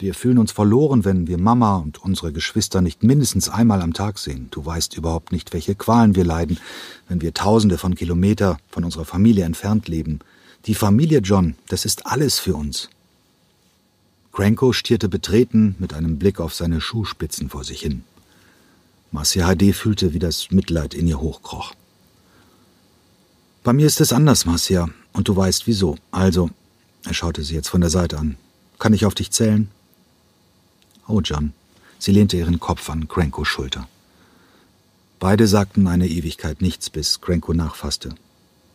Wir 0.00 0.14
fühlen 0.14 0.38
uns 0.38 0.52
verloren, 0.52 1.04
wenn 1.04 1.26
wir 1.26 1.38
Mama 1.38 1.78
und 1.78 2.00
unsere 2.04 2.32
Geschwister 2.32 2.80
nicht 2.80 3.02
mindestens 3.02 3.48
einmal 3.48 3.82
am 3.82 3.94
Tag 3.94 4.18
sehen. 4.18 4.46
Du 4.52 4.64
weißt 4.64 4.96
überhaupt 4.96 5.32
nicht, 5.32 5.52
welche 5.52 5.74
Qualen 5.74 6.14
wir 6.14 6.24
leiden, 6.24 6.60
wenn 7.08 7.20
wir 7.20 7.34
tausende 7.34 7.78
von 7.78 7.96
Kilometer 7.96 8.58
von 8.68 8.84
unserer 8.84 9.04
Familie 9.04 9.44
entfernt 9.44 9.88
leben. 9.88 10.20
Die 10.66 10.74
Familie 10.74 11.18
John, 11.18 11.56
das 11.66 11.84
ist 11.84 12.06
alles 12.06 12.38
für 12.38 12.54
uns. 12.54 12.90
Cranko 14.32 14.72
stierte 14.72 15.08
betreten 15.08 15.74
mit 15.80 15.92
einem 15.92 16.16
Blick 16.16 16.38
auf 16.38 16.54
seine 16.54 16.80
Schuhspitzen 16.80 17.48
vor 17.48 17.64
sich 17.64 17.80
hin. 17.80 18.04
Marcia 19.10 19.52
HD 19.52 19.74
fühlte, 19.74 20.12
wie 20.12 20.20
das 20.20 20.52
Mitleid 20.52 20.94
in 20.94 21.08
ihr 21.08 21.20
hochkroch. 21.20 21.72
Bei 23.64 23.72
mir 23.72 23.86
ist 23.86 24.00
es 24.00 24.12
anders, 24.12 24.46
Marcia, 24.46 24.90
und 25.12 25.26
du 25.26 25.34
weißt 25.34 25.66
wieso. 25.66 25.96
Also, 26.12 26.50
er 27.04 27.14
schaute 27.14 27.42
sie 27.42 27.54
jetzt 27.54 27.68
von 27.68 27.80
der 27.80 27.90
Seite 27.90 28.16
an. 28.16 28.36
Kann 28.78 28.92
ich 28.92 29.04
auf 29.04 29.14
dich 29.14 29.32
zählen? 29.32 29.68
Oh, 31.08 31.20
John, 31.20 31.52
Sie 31.98 32.12
lehnte 32.12 32.36
ihren 32.36 32.60
Kopf 32.60 32.88
an 32.90 33.08
Crankos 33.08 33.48
Schulter. 33.48 33.88
Beide 35.18 35.48
sagten 35.48 35.88
eine 35.88 36.06
Ewigkeit 36.06 36.62
nichts, 36.62 36.90
bis 36.90 37.20
Cranko 37.20 37.52
nachfasste. 37.52 38.14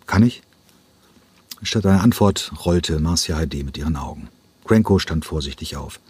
Kann 0.06 0.24
ich? 0.24 0.44
Statt 1.62 1.86
einer 1.86 2.04
Antwort 2.04 2.52
rollte 2.66 3.00
Marcia 3.00 3.38
Heide 3.38 3.64
mit 3.64 3.78
ihren 3.78 3.96
Augen. 3.96 4.28
Cranko 4.66 5.00
stand 5.00 5.24
vorsichtig 5.24 5.78
auf. 5.78 6.02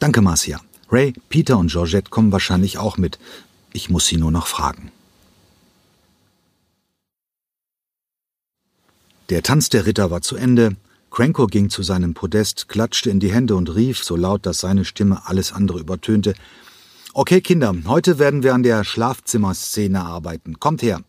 Danke, 0.00 0.22
Marcia. 0.22 0.60
Ray, 0.90 1.14
Peter 1.28 1.56
und 1.56 1.70
Georgette 1.70 2.10
kommen 2.10 2.32
wahrscheinlich 2.32 2.78
auch 2.78 2.96
mit. 2.96 3.18
Ich 3.72 3.88
muss 3.90 4.06
sie 4.06 4.16
nur 4.16 4.32
noch 4.32 4.48
fragen. 4.48 4.90
Der 9.30 9.42
Tanz 9.42 9.68
der 9.68 9.86
Ritter 9.86 10.10
war 10.10 10.20
zu 10.20 10.36
Ende. 10.36 10.76
Cranko 11.14 11.46
ging 11.46 11.70
zu 11.70 11.84
seinem 11.84 12.12
Podest, 12.12 12.68
klatschte 12.68 13.08
in 13.08 13.20
die 13.20 13.32
Hände 13.32 13.54
und 13.54 13.72
rief, 13.72 14.02
so 14.02 14.16
laut, 14.16 14.46
dass 14.46 14.58
seine 14.58 14.84
Stimme 14.84 15.28
alles 15.28 15.52
andere 15.52 15.78
übertönte, 15.78 16.34
Okay, 17.12 17.40
Kinder, 17.40 17.72
heute 17.86 18.18
werden 18.18 18.42
wir 18.42 18.52
an 18.52 18.64
der 18.64 18.82
Schlafzimmerszene 18.82 20.02
arbeiten. 20.04 20.58
Kommt 20.58 20.82
her. 20.82 21.02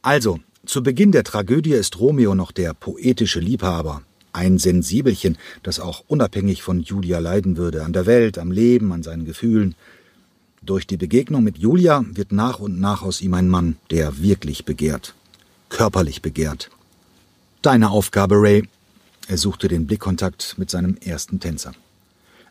Also, 0.00 0.38
zu 0.64 0.84
Beginn 0.84 1.10
der 1.10 1.24
Tragödie 1.24 1.72
ist 1.72 1.98
Romeo 1.98 2.36
noch 2.36 2.52
der 2.52 2.72
poetische 2.72 3.40
Liebhaber, 3.40 4.02
ein 4.32 4.58
Sensibelchen, 4.58 5.36
das 5.64 5.80
auch 5.80 6.04
unabhängig 6.06 6.62
von 6.62 6.78
Julia 6.78 7.18
leiden 7.18 7.56
würde, 7.56 7.82
an 7.84 7.92
der 7.92 8.06
Welt, 8.06 8.38
am 8.38 8.52
Leben, 8.52 8.92
an 8.92 9.02
seinen 9.02 9.24
Gefühlen. 9.24 9.74
Durch 10.62 10.86
die 10.86 10.98
Begegnung 10.98 11.42
mit 11.42 11.58
Julia 11.58 12.04
wird 12.12 12.30
nach 12.30 12.60
und 12.60 12.78
nach 12.78 13.02
aus 13.02 13.20
ihm 13.20 13.34
ein 13.34 13.48
Mann, 13.48 13.76
der 13.90 14.22
wirklich 14.22 14.64
begehrt, 14.64 15.14
körperlich 15.68 16.22
begehrt. 16.22 16.70
Deine 17.60 17.90
Aufgabe, 17.90 18.36
Ray. 18.36 18.68
Er 19.28 19.38
suchte 19.38 19.68
den 19.68 19.86
Blickkontakt 19.86 20.54
mit 20.58 20.70
seinem 20.70 20.96
ersten 20.98 21.40
Tänzer. 21.40 21.72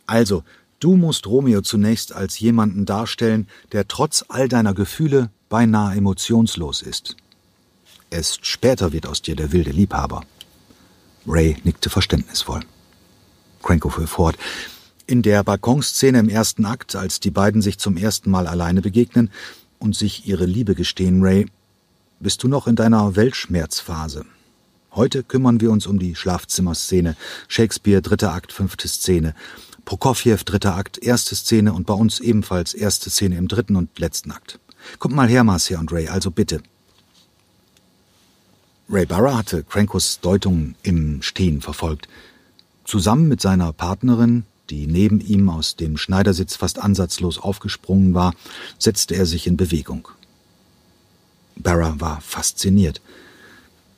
Also, 0.07 0.43
Du 0.79 0.97
musst 0.97 1.25
Romeo 1.25 1.61
zunächst 1.61 2.13
als 2.13 2.39
jemanden 2.39 2.85
darstellen, 2.85 3.47
der 3.71 3.87
trotz 3.87 4.25
all 4.27 4.49
deiner 4.49 4.73
Gefühle 4.73 5.29
beinahe 5.49 5.95
emotionslos 5.95 6.81
ist. 6.81 7.15
Erst 8.09 8.45
später 8.45 8.91
wird 8.91 9.07
aus 9.07 9.21
dir 9.21 9.35
der 9.35 9.51
wilde 9.51 9.71
Liebhaber. 9.71 10.23
Ray 11.25 11.57
nickte 11.63 11.89
verständnisvoll. 11.89 12.61
Cranko 13.63 13.89
fuhr 13.89 14.07
fort. 14.07 14.37
In 15.07 15.21
der 15.21 15.43
Balkonszene 15.43 16.19
im 16.19 16.29
ersten 16.29 16.65
Akt, 16.65 16.95
als 16.95 17.19
die 17.19 17.31
beiden 17.31 17.61
sich 17.61 17.77
zum 17.77 17.97
ersten 17.97 18.29
Mal 18.29 18.47
alleine 18.47 18.81
begegnen 18.81 19.31
und 19.79 19.95
sich 19.95 20.27
ihre 20.27 20.45
Liebe 20.45 20.75
gestehen, 20.75 21.23
Ray, 21.23 21.47
bist 22.19 22.43
du 22.43 22.47
noch 22.47 22.67
in 22.67 22.75
deiner 22.75 23.15
Weltschmerzphase. 23.15 24.25
Heute 24.95 25.23
kümmern 25.23 25.59
wir 25.59 25.71
uns 25.71 25.87
um 25.87 25.99
die 25.99 26.15
Schlafzimmerszene. 26.15 27.17
Shakespeare, 27.49 28.01
dritter 28.01 28.31
Akt, 28.31 28.53
fünfte 28.53 28.87
Szene. 28.87 29.35
Prokofjew, 29.83 30.37
dritter 30.45 30.75
Akt, 30.75 30.97
erste 30.97 31.35
Szene 31.35 31.73
und 31.73 31.85
bei 31.85 31.93
uns 31.93 32.21
ebenfalls 32.21 32.73
erste 32.73 33.09
Szene 33.09 33.37
im 33.37 33.49
dritten 33.49 33.75
und 33.75 33.99
letzten 33.99 34.31
Akt. 34.31 34.57
Kommt 34.99 35.13
mal 35.13 35.27
her, 35.27 35.43
Marcia 35.43 35.79
und 35.79 35.91
Ray, 35.91 36.07
also 36.07 36.31
bitte. 36.31 36.61
Ray 38.89 39.05
Barra 39.05 39.37
hatte 39.37 39.63
Crankos 39.63 40.21
Deutung 40.21 40.75
im 40.81 41.21
Stehen 41.21 41.59
verfolgt. 41.59 42.07
Zusammen 42.85 43.27
mit 43.27 43.41
seiner 43.41 43.73
Partnerin, 43.73 44.45
die 44.69 44.87
neben 44.87 45.19
ihm 45.19 45.49
aus 45.49 45.75
dem 45.75 45.97
Schneidersitz 45.97 46.55
fast 46.55 46.79
ansatzlos 46.79 47.37
aufgesprungen 47.37 48.13
war, 48.13 48.33
setzte 48.79 49.15
er 49.15 49.25
sich 49.25 49.45
in 49.45 49.57
Bewegung. 49.57 50.07
Barra 51.57 51.99
war 51.99 52.21
fasziniert. 52.21 53.01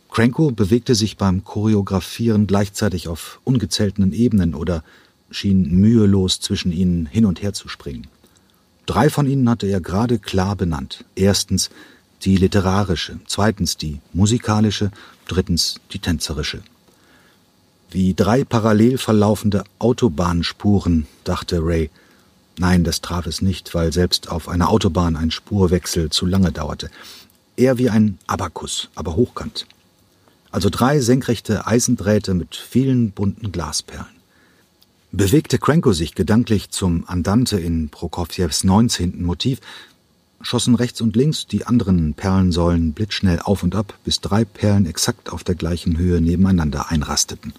Cranko 0.09 0.51
bewegte 0.51 0.95
sich 0.95 1.17
beim 1.17 1.43
Choreografieren 1.43 2.47
gleichzeitig 2.47 3.07
auf 3.07 3.39
ungezählten 3.43 4.13
Ebenen 4.13 4.55
oder 4.55 4.83
schien 5.29 5.69
mühelos 5.69 6.39
zwischen 6.39 6.71
ihnen 6.71 7.05
hin 7.05 7.25
und 7.25 7.41
her 7.41 7.53
zu 7.53 7.67
springen. 7.67 8.07
Drei 8.85 9.09
von 9.09 9.27
ihnen 9.27 9.49
hatte 9.49 9.67
er 9.67 9.81
gerade 9.81 10.17
klar 10.17 10.55
benannt. 10.55 11.03
Erstens 11.15 11.69
die 12.23 12.37
literarische, 12.37 13.19
zweitens 13.27 13.77
die 13.77 13.99
musikalische, 14.13 14.91
drittens 15.27 15.75
die 15.91 15.99
tänzerische. 15.99 16.61
Wie 17.91 18.13
drei 18.13 18.43
parallel 18.43 18.97
verlaufende 18.97 19.63
Autobahnspuren, 19.79 21.07
dachte 21.23 21.59
Ray. 21.61 21.89
Nein, 22.57 22.83
das 22.83 23.01
traf 23.01 23.27
es 23.27 23.41
nicht, 23.41 23.73
weil 23.75 23.93
selbst 23.93 24.29
auf 24.29 24.49
einer 24.49 24.69
Autobahn 24.69 25.15
ein 25.15 25.31
Spurwechsel 25.31 26.09
zu 26.09 26.25
lange 26.25 26.51
dauerte. 26.51 26.89
Eher 27.55 27.77
wie 27.77 27.89
ein 27.89 28.17
Abakus, 28.25 28.89
aber 28.95 29.15
hochkant. 29.15 29.67
Also 30.51 30.69
drei 30.69 30.99
senkrechte 30.99 31.67
Eisendrähte 31.67 32.33
mit 32.33 32.55
vielen 32.55 33.11
bunten 33.11 33.51
Glasperlen. 33.51 34.17
Bewegte 35.11 35.57
Cranko 35.57 35.93
sich 35.93 36.15
gedanklich 36.15 36.69
zum 36.69 37.03
Andante 37.07 37.59
in 37.59 37.89
Prokofjews 37.89 38.63
19. 38.63 39.23
Motiv, 39.23 39.59
schossen 40.41 40.75
rechts 40.75 41.01
und 41.01 41.15
links 41.15 41.47
die 41.47 41.65
anderen 41.65 42.13
Perlensäulen 42.13 42.93
blitzschnell 42.93 43.39
auf 43.39 43.63
und 43.63 43.75
ab, 43.75 43.93
bis 44.03 44.21
drei 44.21 44.45
Perlen 44.45 44.85
exakt 44.85 45.31
auf 45.31 45.43
der 45.43 45.55
gleichen 45.55 45.97
Höhe 45.97 46.21
nebeneinander 46.21 46.91
einrasteten. 46.91 47.53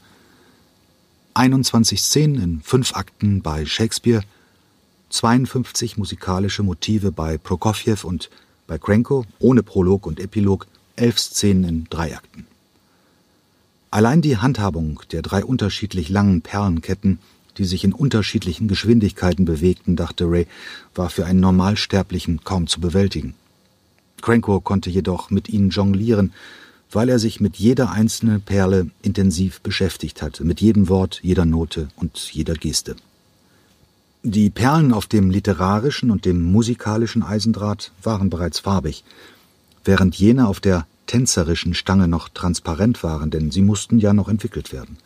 21 1.34 2.02
Szenen 2.02 2.42
in 2.42 2.60
fünf 2.62 2.94
Akten 2.94 3.42
bei 3.42 3.64
Shakespeare, 3.64 4.22
52 5.10 5.96
musikalische 5.96 6.62
Motive 6.62 7.12
bei 7.12 7.38
Prokofjew 7.38 7.98
und 8.02 8.28
bei 8.66 8.76
Cranko, 8.76 9.24
ohne 9.38 9.62
Prolog 9.62 10.06
und 10.06 10.20
Epilog, 10.20 10.66
elf 10.96 11.18
Szenen 11.18 11.64
in 11.64 11.86
drei 11.88 12.14
Akten. 12.16 12.47
Allein 13.90 14.22
die 14.22 14.36
Handhabung 14.36 15.00
der 15.12 15.22
drei 15.22 15.44
unterschiedlich 15.44 16.08
langen 16.08 16.42
Perlenketten 16.42 17.18
die 17.58 17.64
sich 17.64 17.84
in 17.84 17.92
unterschiedlichen 17.92 18.68
Geschwindigkeiten 18.68 19.44
bewegten, 19.44 19.96
dachte 19.96 20.24
Ray, 20.30 20.46
war 20.94 21.10
für 21.10 21.26
einen 21.26 21.40
Normalsterblichen 21.40 22.44
kaum 22.44 22.68
zu 22.68 22.80
bewältigen. 22.80 23.34
Cranko 24.22 24.60
konnte 24.60 24.90
jedoch 24.90 25.30
mit 25.30 25.48
ihnen 25.48 25.70
jonglieren, 25.70 26.32
weil 26.90 27.08
er 27.08 27.18
sich 27.18 27.40
mit 27.40 27.56
jeder 27.56 27.90
einzelnen 27.90 28.40
Perle 28.40 28.90
intensiv 29.02 29.60
beschäftigt 29.60 30.22
hatte, 30.22 30.44
mit 30.44 30.60
jedem 30.60 30.88
Wort, 30.88 31.20
jeder 31.22 31.44
Note 31.44 31.88
und 31.96 32.16
jeder 32.32 32.54
Geste. 32.54 32.96
Die 34.22 34.50
Perlen 34.50 34.92
auf 34.92 35.06
dem 35.06 35.30
literarischen 35.30 36.10
und 36.10 36.24
dem 36.24 36.42
musikalischen 36.42 37.22
Eisendraht 37.22 37.92
waren 38.02 38.30
bereits 38.30 38.60
farbig, 38.60 39.04
während 39.84 40.16
jene 40.16 40.48
auf 40.48 40.60
der 40.60 40.86
tänzerischen 41.08 41.74
Stange 41.74 42.06
noch 42.06 42.28
transparent 42.28 43.02
waren, 43.02 43.30
denn 43.30 43.50
sie 43.50 43.62
mussten 43.62 43.98
ja 43.98 44.12
noch 44.12 44.28
entwickelt 44.28 44.72
werden. 44.72 44.98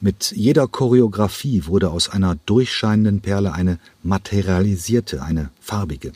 Mit 0.00 0.32
jeder 0.34 0.66
Choreografie 0.66 1.66
wurde 1.66 1.90
aus 1.90 2.08
einer 2.08 2.36
durchscheinenden 2.46 3.20
Perle 3.20 3.52
eine 3.52 3.78
materialisierte, 4.02 5.22
eine 5.22 5.50
farbige. 5.60 6.12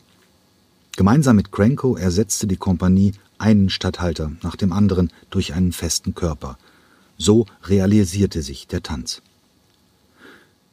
Gemeinsam 0.97 1.35
mit 1.35 1.51
Cranko 1.51 1.95
ersetzte 1.95 2.47
die 2.47 2.57
Kompanie 2.57 3.13
einen 3.37 3.69
Statthalter 3.69 4.31
nach 4.41 4.55
dem 4.55 4.73
anderen 4.73 5.11
durch 5.29 5.53
einen 5.53 5.71
festen 5.71 6.15
Körper. 6.15 6.57
So 7.17 7.45
realisierte 7.63 8.41
sich 8.41 8.67
der 8.67 8.83
Tanz. 8.83 9.21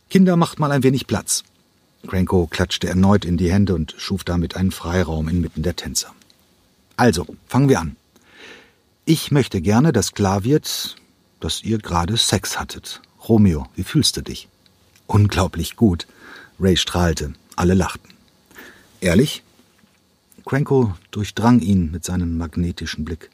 Kinder, 0.09 0.37
macht 0.37 0.59
mal 0.59 0.73
ein 0.73 0.83
wenig 0.83 1.07
Platz. 1.07 1.45
Cranko 2.07 2.47
klatschte 2.47 2.89
erneut 2.89 3.25
in 3.25 3.37
die 3.37 3.53
Hände 3.53 3.75
und 3.75 3.95
schuf 3.99 4.25
damit 4.25 4.57
einen 4.57 4.71
Freiraum 4.71 5.29
inmitten 5.29 5.63
der 5.63 5.77
Tänzer. 5.77 6.13
Also, 6.97 7.27
fangen 7.47 7.69
wir 7.69 7.81
an. 7.81 7.97
Ich 9.07 9.31
möchte 9.31 9.61
gerne, 9.61 9.93
dass 9.93 10.13
klar 10.13 10.45
wird, 10.45 10.97
dass 11.39 11.63
ihr 11.63 11.77
gerade 11.77 12.17
Sex 12.17 12.59
hattet. 12.59 13.03
Romeo, 13.29 13.67
wie 13.75 13.83
fühlst 13.83 14.17
du 14.17 14.23
dich? 14.23 14.49
Unglaublich 15.07 15.77
gut. 15.77 16.07
Ray 16.59 16.79
strahlte. 16.79 17.35
Alle 17.55 17.75
lachten. 17.75 18.09
Ehrlich? 19.03 19.43
Cranko 20.47 20.95
durchdrang 21.11 21.61
ihn 21.61 21.91
mit 21.91 22.05
seinem 22.05 22.39
magnetischen 22.39 23.05
Blick. 23.05 23.31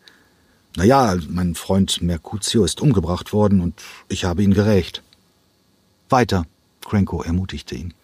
Na 0.74 0.82
ja, 0.82 1.16
mein 1.28 1.54
Freund 1.54 2.02
Mercutio 2.02 2.64
ist 2.64 2.80
umgebracht 2.80 3.32
worden 3.32 3.60
und 3.60 3.80
ich 4.08 4.24
habe 4.24 4.42
ihn 4.42 4.54
gerächt. 4.54 5.04
Weiter, 6.08 6.46
Cranko 6.84 7.22
ermutigte 7.22 7.76
ihn. 7.76 7.94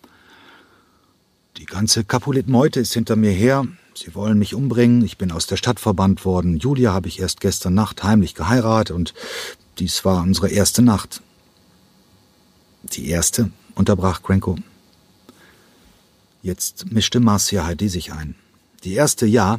Die 1.58 1.64
ganze 1.64 2.04
Capulet-Meute 2.04 2.80
ist 2.80 2.92
hinter 2.92 3.16
mir 3.16 3.30
her. 3.30 3.66
Sie 3.94 4.14
wollen 4.14 4.38
mich 4.38 4.54
umbringen. 4.54 5.02
Ich 5.02 5.16
bin 5.16 5.32
aus 5.32 5.46
der 5.46 5.56
Stadt 5.56 5.80
verbannt 5.80 6.26
worden. 6.26 6.58
Julia 6.58 6.92
habe 6.92 7.08
ich 7.08 7.18
erst 7.18 7.40
gestern 7.40 7.72
Nacht 7.72 8.02
heimlich 8.02 8.34
geheiratet 8.34 8.94
und 8.94 9.14
dies 9.78 10.04
war 10.04 10.22
unsere 10.22 10.50
erste 10.50 10.82
Nacht. 10.82 11.22
Die 12.82 13.08
erste, 13.08 13.50
unterbrach 13.74 14.22
Cranko. 14.22 14.56
Jetzt 16.42 16.92
mischte 16.92 17.20
Marcia 17.20 17.64
Heidi 17.64 17.88
sich 17.88 18.12
ein. 18.12 18.34
Die 18.84 18.92
erste 18.92 19.24
ja, 19.24 19.58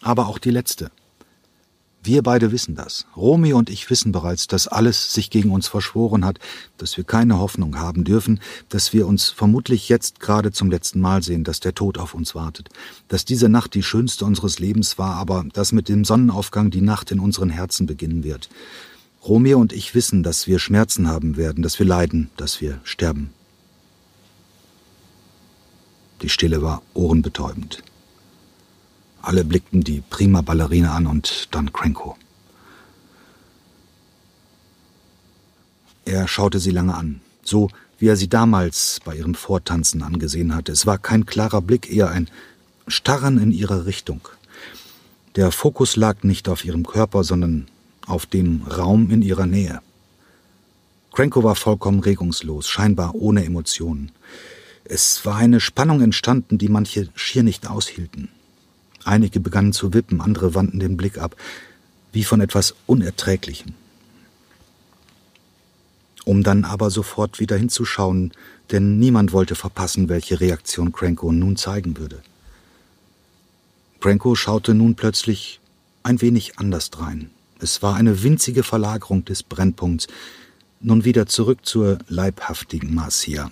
aber 0.00 0.26
auch 0.26 0.38
die 0.38 0.50
letzte. 0.50 0.90
Wir 2.08 2.22
beide 2.22 2.52
wissen 2.52 2.74
das. 2.74 3.04
Romy 3.18 3.52
und 3.52 3.68
ich 3.68 3.90
wissen 3.90 4.12
bereits, 4.12 4.46
dass 4.46 4.66
alles 4.66 5.12
sich 5.12 5.28
gegen 5.28 5.50
uns 5.50 5.68
verschworen 5.68 6.24
hat, 6.24 6.38
dass 6.78 6.96
wir 6.96 7.04
keine 7.04 7.38
Hoffnung 7.38 7.78
haben 7.78 8.02
dürfen, 8.02 8.40
dass 8.70 8.94
wir 8.94 9.06
uns 9.06 9.28
vermutlich 9.28 9.90
jetzt 9.90 10.18
gerade 10.18 10.50
zum 10.50 10.70
letzten 10.70 11.02
Mal 11.02 11.22
sehen, 11.22 11.44
dass 11.44 11.60
der 11.60 11.74
Tod 11.74 11.98
auf 11.98 12.14
uns 12.14 12.34
wartet, 12.34 12.70
dass 13.08 13.26
diese 13.26 13.50
Nacht 13.50 13.74
die 13.74 13.82
schönste 13.82 14.24
unseres 14.24 14.58
Lebens 14.58 14.96
war, 14.96 15.16
aber 15.16 15.44
dass 15.52 15.72
mit 15.72 15.90
dem 15.90 16.02
Sonnenaufgang 16.06 16.70
die 16.70 16.80
Nacht 16.80 17.10
in 17.10 17.20
unseren 17.20 17.50
Herzen 17.50 17.84
beginnen 17.84 18.24
wird. 18.24 18.48
Romeo 19.22 19.58
und 19.58 19.74
ich 19.74 19.94
wissen, 19.94 20.22
dass 20.22 20.46
wir 20.46 20.58
Schmerzen 20.58 21.08
haben 21.08 21.36
werden, 21.36 21.62
dass 21.62 21.78
wir 21.78 21.84
leiden, 21.84 22.30
dass 22.38 22.62
wir 22.62 22.80
sterben. 22.84 23.34
Die 26.22 26.30
Stille 26.30 26.62
war 26.62 26.80
ohrenbetäubend. 26.94 27.82
Alle 29.22 29.44
blickten 29.44 29.82
die 29.82 30.02
prima 30.08 30.42
Ballerina 30.42 30.94
an 30.94 31.06
und 31.06 31.48
dann 31.54 31.72
Cranko. 31.72 32.16
Er 36.04 36.26
schaute 36.26 36.58
sie 36.58 36.70
lange 36.70 36.94
an, 36.94 37.20
so 37.42 37.68
wie 37.98 38.06
er 38.06 38.16
sie 38.16 38.28
damals 38.28 39.00
bei 39.04 39.16
ihrem 39.16 39.34
Vortanzen 39.34 40.02
angesehen 40.02 40.54
hatte. 40.54 40.72
Es 40.72 40.86
war 40.86 40.98
kein 40.98 41.26
klarer 41.26 41.60
Blick, 41.60 41.92
eher 41.92 42.10
ein 42.10 42.28
Starren 42.86 43.38
in 43.38 43.52
ihre 43.52 43.84
Richtung. 43.86 44.26
Der 45.36 45.52
Fokus 45.52 45.96
lag 45.96 46.22
nicht 46.22 46.48
auf 46.48 46.64
ihrem 46.64 46.86
Körper, 46.86 47.24
sondern 47.24 47.66
auf 48.06 48.24
dem 48.24 48.62
Raum 48.62 49.10
in 49.10 49.20
ihrer 49.20 49.46
Nähe. 49.46 49.80
Cranko 51.12 51.42
war 51.42 51.56
vollkommen 51.56 52.00
regungslos, 52.00 52.68
scheinbar 52.68 53.14
ohne 53.14 53.44
Emotionen. 53.44 54.12
Es 54.84 55.26
war 55.26 55.36
eine 55.36 55.60
Spannung 55.60 56.00
entstanden, 56.00 56.56
die 56.56 56.68
manche 56.68 57.08
schier 57.14 57.42
nicht 57.42 57.68
aushielten. 57.68 58.30
Einige 59.08 59.40
begannen 59.40 59.72
zu 59.72 59.94
wippen, 59.94 60.20
andere 60.20 60.54
wandten 60.54 60.80
den 60.80 60.98
Blick 60.98 61.16
ab, 61.16 61.34
wie 62.12 62.24
von 62.24 62.42
etwas 62.42 62.74
Unerträglichem. 62.84 63.72
Um 66.26 66.42
dann 66.42 66.66
aber 66.66 66.90
sofort 66.90 67.40
wieder 67.40 67.56
hinzuschauen, 67.56 68.32
denn 68.70 68.98
niemand 68.98 69.32
wollte 69.32 69.54
verpassen, 69.54 70.10
welche 70.10 70.40
Reaktion 70.40 70.92
Cranko 70.92 71.32
nun 71.32 71.56
zeigen 71.56 71.96
würde. 71.96 72.20
Cranko 74.00 74.34
schaute 74.34 74.74
nun 74.74 74.94
plötzlich 74.94 75.58
ein 76.02 76.20
wenig 76.20 76.58
anders 76.58 76.90
drein. 76.90 77.30
Es 77.60 77.82
war 77.82 77.96
eine 77.96 78.22
winzige 78.22 78.62
Verlagerung 78.62 79.24
des 79.24 79.42
Brennpunkts. 79.42 80.06
Nun 80.80 81.06
wieder 81.06 81.26
zurück 81.26 81.64
zur 81.64 81.96
leibhaftigen 82.08 82.94
Marcia, 82.94 83.50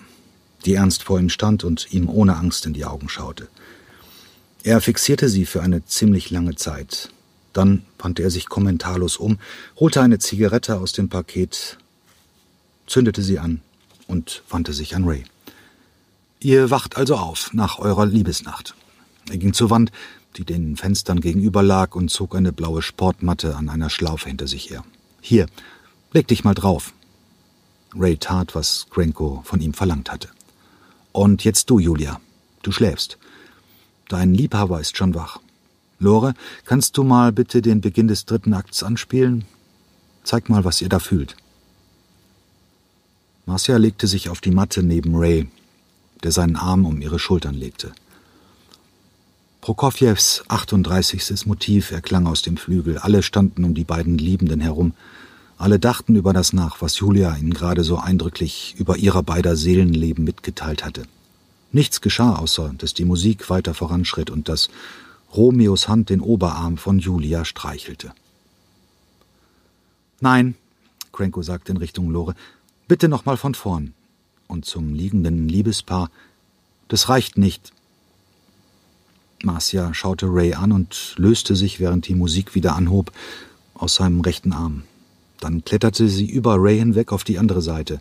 die 0.67 0.75
ernst 0.75 1.03
vor 1.03 1.19
ihm 1.19 1.31
stand 1.31 1.65
und 1.65 1.95
ihm 1.95 2.11
ohne 2.11 2.37
Angst 2.37 2.67
in 2.67 2.75
die 2.75 2.85
Augen 2.85 3.09
schaute. 3.09 3.49
Er 4.67 4.81
fixierte 4.81 5.29
sie 5.29 5.47
für 5.47 5.63
eine 5.63 5.85
ziemlich 5.85 6.31
lange 6.31 6.57
Zeit. 6.57 7.11
Dann 7.53 7.85
wandte 8.01 8.25
er 8.25 8.33
sich 8.33 8.49
kommentarlos 8.49 9.17
um, 9.17 9.39
holte 9.79 10.01
eine 10.01 10.19
Zigarette 10.19 10.79
aus 10.79 10.93
dem 10.93 11.09
Paket, 11.09 11.79
zündete 12.89 13.23
sie 13.23 13.39
an 13.39 13.61
und 14.09 14.43
wandte 14.51 14.73
sich 14.73 14.97
an 14.97 15.05
Ray. 15.05 15.23
Ihr 16.41 16.69
wacht 16.69 16.97
also 16.97 17.15
auf 17.15 17.53
nach 17.53 17.79
eurer 17.79 18.07
Liebesnacht. 18.07 18.75
Er 19.31 19.37
ging 19.39 19.53
zur 19.53 19.71
Wand, 19.71 19.93
die 20.37 20.45
den 20.45 20.77
Fenstern 20.77 21.21
gegenüber 21.21 21.63
lag, 21.63 21.95
und 21.95 22.11
zog 22.11 22.35
eine 22.35 22.53
blaue 22.53 22.83
Sportmatte 22.83 23.55
an 23.55 23.69
einer 23.69 23.89
Schlaufe 23.89 24.27
hinter 24.27 24.49
sich 24.49 24.69
her. 24.69 24.83
Hier, 25.21 25.47
leg 26.13 26.27
dich 26.27 26.43
mal 26.43 26.55
drauf. 26.55 26.93
Ray 27.95 28.17
tat, 28.17 28.57
was 28.57 28.89
Grenko 28.91 29.43
von 29.45 29.61
ihm 29.61 29.75
verlangt 29.75 30.11
hatte. 30.11 30.29
Und 31.13 31.45
jetzt 31.45 31.71
du, 31.71 31.79
Julia. 31.79 32.21
Du 32.63 32.73
schläfst. 32.73 33.17
Dein 34.09 34.35
Liebhaber 34.35 34.81
ist 34.81 34.97
schon 34.97 35.15
wach. 35.15 35.41
Lore, 35.99 36.35
kannst 36.65 36.97
du 36.97 37.05
mal 37.05 37.33
bitte 37.33 37.63
den 37.63 37.81
Beginn 37.81 38.09
des 38.09 38.25
dritten 38.25 38.55
Akts 38.55 38.83
anspielen? 38.83 39.45
Zeig 40.23 40.49
mal, 40.49 40.65
was 40.65 40.81
ihr 40.81 40.89
da 40.89 40.99
fühlt. 40.99 41.37
Marcia 43.47 43.77
legte 43.77 44.07
sich 44.07 44.29
auf 44.29 44.41
die 44.41 44.51
Matte 44.51 44.83
neben 44.83 45.17
Ray, 45.17 45.49
der 46.23 46.33
seinen 46.33 46.57
Arm 46.57 46.85
um 46.85 47.01
ihre 47.01 47.19
Schultern 47.19 47.55
legte. 47.55 47.93
Prokofjews 49.61 50.45
38. 50.49 51.47
Motiv 51.47 51.91
erklang 51.91 52.27
aus 52.27 52.43
dem 52.43 52.57
Flügel. 52.57 52.99
Alle 52.99 53.23
standen 53.23 53.65
um 53.65 53.75
die 53.75 53.85
beiden 53.85 54.19
Liebenden 54.19 54.61
herum. 54.61 54.95
Alle 55.59 55.79
dachten 55.79 56.15
über 56.15 56.33
das 56.33 56.53
nach, 56.53 56.83
was 56.83 56.99
Julia 56.99 57.37
ihnen 57.37 57.55
gerade 57.55 57.83
so 57.83 57.97
eindrücklich 57.97 58.75
über 58.79 58.97
ihrer 58.97 59.23
beider 59.23 59.57
Seelenleben 59.57 60.23
mitgeteilt 60.25 60.85
hatte. 60.85 61.05
Nichts 61.73 62.01
geschah, 62.01 62.37
außer 62.37 62.75
dass 62.79 62.95
die 62.95 63.05
Musik 63.05 63.51
weiter 63.51 63.75
voranschritt 63.75 64.31
und 64.31 64.49
dass 64.49 64.69
Romeos 65.35 65.89
Hand 65.89 66.11
den 66.11 66.21
Oberarm 66.21 66.79
von 66.79 66.99
Julia 66.99 67.45
streichelte. 67.45 68.13
Nein, 70.21 70.55
Cranko 71.13 71.43
sagte 71.43 71.73
in 71.73 71.79
Richtung 71.79 72.11
Lore, 72.11 72.35
bitte 72.89 73.09
noch 73.09 73.25
mal 73.25 73.37
von 73.37 73.55
vorn. 73.55 73.95
Und 74.49 74.65
zum 74.65 74.95
liegenden 74.95 75.49
Liebespaar, 75.49 76.11
das 76.89 77.09
reicht 77.09 77.37
nicht. 77.37 77.73
Marcia 79.43 79.93
schaute 79.93 80.27
Ray 80.27 80.55
an 80.55 80.73
und 80.73 81.15
löste 81.17 81.57
sich, 81.57 81.81
während 81.81 82.09
die 82.09 82.15
Musik 82.15 82.55
wieder 82.55 82.77
anhob, 82.77 83.13
aus 83.75 83.97
seinem 83.97 84.21
rechten 84.21 84.53
Arm. 84.53 84.85
Dann 85.41 85.65
kletterte 85.65 86.09
sie 86.09 86.27
über 86.27 86.57
Ray 86.59 86.79
hinweg 86.79 87.13
auf 87.13 87.25
die 87.25 87.39
andere 87.39 87.61
Seite, 87.61 88.01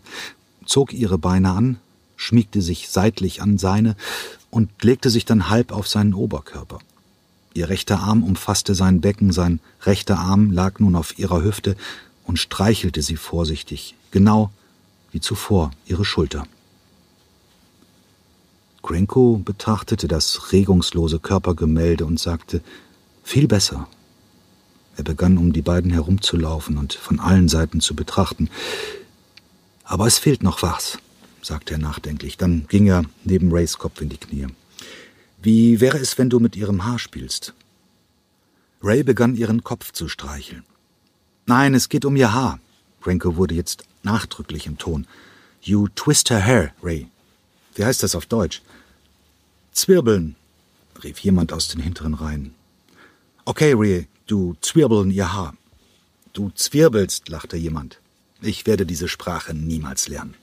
zog 0.64 0.92
ihre 0.92 1.18
Beine 1.18 1.50
an, 1.50 1.78
schmiegte 2.16 2.62
sich 2.62 2.88
seitlich 2.88 3.42
an 3.42 3.58
seine 3.58 3.96
und 4.50 4.70
legte 4.82 5.10
sich 5.10 5.24
dann 5.24 5.48
halb 5.48 5.72
auf 5.72 5.86
seinen 5.86 6.14
Oberkörper. 6.14 6.78
Ihr 7.54 7.68
rechter 7.68 8.00
Arm 8.00 8.22
umfasste 8.22 8.74
sein 8.74 9.00
Becken, 9.00 9.32
sein 9.32 9.60
rechter 9.82 10.18
Arm 10.18 10.50
lag 10.50 10.78
nun 10.78 10.96
auf 10.96 11.18
ihrer 11.18 11.42
Hüfte 11.42 11.76
und 12.24 12.38
streichelte 12.38 13.02
sie 13.02 13.16
vorsichtig, 13.16 13.94
genau 14.10 14.50
wie 15.12 15.20
zuvor 15.20 15.70
ihre 15.86 16.04
Schulter. 16.04 16.46
Grenko 18.82 19.40
betrachtete 19.44 20.06
das 20.06 20.52
regungslose 20.52 21.18
Körpergemälde 21.18 22.04
und 22.04 22.20
sagte, 22.20 22.60
viel 23.24 23.48
besser. 23.48 23.88
Er 24.96 25.04
begann 25.04 25.38
um 25.38 25.52
die 25.52 25.62
beiden 25.62 25.90
herumzulaufen 25.90 26.78
und 26.78 26.94
von 26.94 27.20
allen 27.20 27.48
Seiten 27.48 27.80
zu 27.80 27.96
betrachten. 27.96 28.48
Aber 29.82 30.06
es 30.06 30.18
fehlt 30.18 30.42
noch 30.42 30.62
was 30.62 30.98
sagte 31.46 31.74
er 31.74 31.78
nachdenklich. 31.78 32.36
Dann 32.36 32.66
ging 32.68 32.86
er 32.88 33.04
neben 33.24 33.52
Rays 33.52 33.78
Kopf 33.78 34.00
in 34.00 34.08
die 34.08 34.18
Knie. 34.18 34.46
Wie 35.40 35.80
wäre 35.80 35.98
es, 35.98 36.18
wenn 36.18 36.30
du 36.30 36.40
mit 36.40 36.56
ihrem 36.56 36.84
Haar 36.84 36.98
spielst? 36.98 37.54
Ray 38.82 39.02
begann 39.02 39.36
ihren 39.36 39.64
Kopf 39.64 39.92
zu 39.92 40.08
streicheln. 40.08 40.64
Nein, 41.46 41.74
es 41.74 41.88
geht 41.88 42.04
um 42.04 42.16
ihr 42.16 42.32
Haar. 42.32 42.60
Renko 43.04 43.36
wurde 43.36 43.54
jetzt 43.54 43.84
nachdrücklich 44.02 44.66
im 44.66 44.78
Ton. 44.78 45.06
You 45.62 45.88
twist 45.94 46.30
her 46.30 46.44
hair, 46.44 46.72
Ray. 46.82 47.08
Wie 47.74 47.84
heißt 47.84 48.02
das 48.02 48.14
auf 48.14 48.26
Deutsch? 48.26 48.62
Zwirbeln, 49.72 50.36
rief 51.02 51.18
jemand 51.18 51.52
aus 51.52 51.68
den 51.68 51.80
hinteren 51.80 52.14
Reihen. 52.14 52.54
Okay, 53.44 53.74
Ray, 53.76 54.08
du 54.26 54.56
zwirbeln 54.60 55.10
ihr 55.10 55.32
Haar. 55.32 55.54
Du 56.32 56.50
zwirbelst, 56.50 57.28
lachte 57.28 57.56
jemand. 57.56 58.00
Ich 58.42 58.66
werde 58.66 58.86
diese 58.86 59.08
Sprache 59.08 59.54
niemals 59.54 60.08
lernen. 60.08 60.34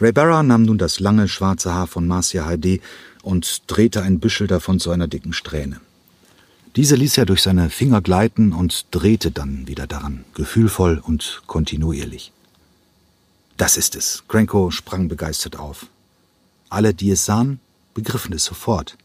Ray 0.00 0.10
Barra 0.10 0.42
nahm 0.42 0.64
nun 0.64 0.78
das 0.78 0.98
lange 0.98 1.28
schwarze 1.28 1.72
Haar 1.72 1.86
von 1.86 2.06
Marcia 2.06 2.44
Heide 2.46 2.80
und 3.22 3.62
drehte 3.68 4.02
ein 4.02 4.18
Büschel 4.18 4.48
davon 4.48 4.80
zu 4.80 4.90
einer 4.90 5.06
dicken 5.06 5.32
Strähne. 5.32 5.80
Diese 6.74 6.96
ließ 6.96 7.18
er 7.18 7.26
durch 7.26 7.42
seine 7.42 7.70
Finger 7.70 8.02
gleiten 8.02 8.52
und 8.52 8.86
drehte 8.90 9.30
dann 9.30 9.68
wieder 9.68 9.86
daran, 9.86 10.24
gefühlvoll 10.34 10.98
und 10.98 11.42
kontinuierlich. 11.46 12.32
Das 13.56 13.76
ist 13.76 13.94
es. 13.94 14.24
Cranko 14.26 14.72
sprang 14.72 15.06
begeistert 15.06 15.56
auf. 15.56 15.86
Alle, 16.68 16.92
die 16.92 17.12
es 17.12 17.24
sahen, 17.24 17.60
begriffen 17.94 18.32
es 18.32 18.44
sofort. 18.44 18.96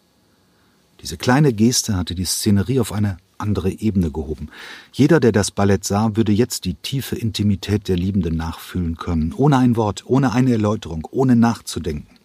Diese 1.01 1.17
kleine 1.17 1.53
Geste 1.53 1.95
hatte 1.95 2.15
die 2.15 2.25
Szenerie 2.25 2.79
auf 2.79 2.91
eine 2.91 3.19
andere 3.39 3.71
Ebene 3.71 4.11
gehoben. 4.11 4.49
Jeder, 4.91 5.19
der 5.19 5.31
das 5.31 5.51
Ballett 5.51 5.83
sah, 5.83 6.15
würde 6.15 6.31
jetzt 6.31 6.65
die 6.65 6.75
tiefe 6.75 7.15
Intimität 7.15 7.87
der 7.87 7.97
Liebenden 7.97 8.35
nachfühlen 8.37 8.97
können, 8.97 9.33
ohne 9.35 9.57
ein 9.57 9.75
Wort, 9.75 10.03
ohne 10.05 10.33
eine 10.33 10.51
Erläuterung, 10.51 11.07
ohne 11.11 11.35
nachzudenken. 11.35 12.15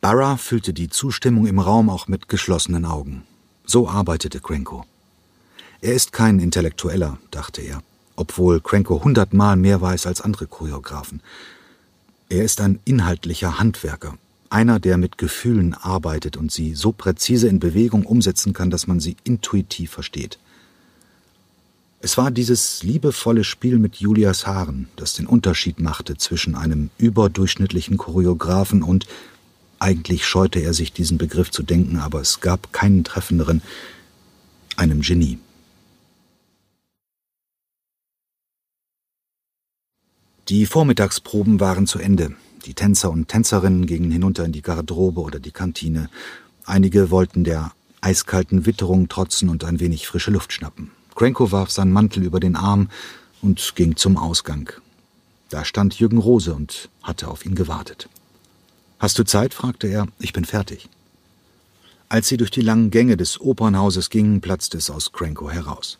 Barra 0.00 0.36
fühlte 0.36 0.72
die 0.72 0.88
Zustimmung 0.88 1.46
im 1.46 1.58
Raum 1.58 1.90
auch 1.90 2.08
mit 2.08 2.28
geschlossenen 2.28 2.86
Augen. 2.86 3.22
So 3.66 3.88
arbeitete 3.88 4.40
Cranko. 4.40 4.84
Er 5.82 5.94
ist 5.94 6.12
kein 6.12 6.40
Intellektueller, 6.40 7.18
dachte 7.30 7.62
er, 7.62 7.82
obwohl 8.16 8.60
Cranko 8.60 9.04
hundertmal 9.04 9.56
mehr 9.56 9.80
weiß 9.80 10.06
als 10.06 10.20
andere 10.20 10.46
Choreografen. 10.46 11.22
Er 12.28 12.44
ist 12.44 12.60
ein 12.60 12.80
inhaltlicher 12.84 13.58
Handwerker, 13.58 14.16
einer, 14.50 14.80
der 14.80 14.98
mit 14.98 15.16
Gefühlen 15.16 15.74
arbeitet 15.74 16.36
und 16.36 16.52
sie 16.52 16.74
so 16.74 16.92
präzise 16.92 17.48
in 17.48 17.60
Bewegung 17.60 18.04
umsetzen 18.04 18.52
kann, 18.52 18.70
dass 18.70 18.86
man 18.86 19.00
sie 19.00 19.16
intuitiv 19.24 19.92
versteht. 19.92 20.38
Es 22.02 22.16
war 22.16 22.30
dieses 22.30 22.82
liebevolle 22.82 23.44
Spiel 23.44 23.78
mit 23.78 23.96
Julias 23.96 24.46
Haaren, 24.46 24.88
das 24.96 25.12
den 25.12 25.26
Unterschied 25.26 25.80
machte 25.80 26.16
zwischen 26.16 26.54
einem 26.54 26.90
überdurchschnittlichen 26.98 27.98
Choreografen 27.98 28.82
und 28.82 29.06
eigentlich 29.78 30.26
scheute 30.26 30.60
er 30.60 30.74
sich, 30.74 30.92
diesen 30.92 31.18
Begriff 31.18 31.50
zu 31.50 31.62
denken, 31.62 31.98
aber 31.98 32.20
es 32.20 32.40
gab 32.40 32.72
keinen 32.72 33.04
treffenderen, 33.04 33.62
einem 34.76 35.02
Genie. 35.02 35.38
Die 40.48 40.66
Vormittagsproben 40.66 41.60
waren 41.60 41.86
zu 41.86 41.98
Ende. 41.98 42.34
Die 42.66 42.74
Tänzer 42.74 43.10
und 43.10 43.28
Tänzerinnen 43.28 43.86
gingen 43.86 44.10
hinunter 44.10 44.44
in 44.44 44.52
die 44.52 44.62
Garderobe 44.62 45.20
oder 45.20 45.40
die 45.40 45.50
Kantine. 45.50 46.10
Einige 46.64 47.10
wollten 47.10 47.44
der 47.44 47.72
eiskalten 48.00 48.66
Witterung 48.66 49.08
trotzen 49.08 49.48
und 49.48 49.64
ein 49.64 49.80
wenig 49.80 50.06
frische 50.06 50.30
Luft 50.30 50.52
schnappen. 50.52 50.90
Krenko 51.14 51.52
warf 51.52 51.70
seinen 51.70 51.92
Mantel 51.92 52.22
über 52.22 52.40
den 52.40 52.56
Arm 52.56 52.88
und 53.42 53.74
ging 53.76 53.96
zum 53.96 54.16
Ausgang. 54.16 54.70
Da 55.48 55.64
stand 55.64 55.98
Jürgen 55.98 56.18
Rose 56.18 56.54
und 56.54 56.90
hatte 57.02 57.28
auf 57.28 57.44
ihn 57.44 57.54
gewartet. 57.54 58.08
Hast 58.98 59.18
du 59.18 59.24
Zeit? 59.24 59.54
fragte 59.54 59.86
er. 59.88 60.06
Ich 60.18 60.32
bin 60.32 60.44
fertig. 60.44 60.88
Als 62.08 62.28
sie 62.28 62.36
durch 62.36 62.50
die 62.50 62.60
langen 62.60 62.90
Gänge 62.90 63.16
des 63.16 63.40
Opernhauses 63.40 64.10
gingen, 64.10 64.40
platzte 64.40 64.78
es 64.78 64.90
aus 64.90 65.12
Cranko 65.12 65.50
heraus. 65.50 65.98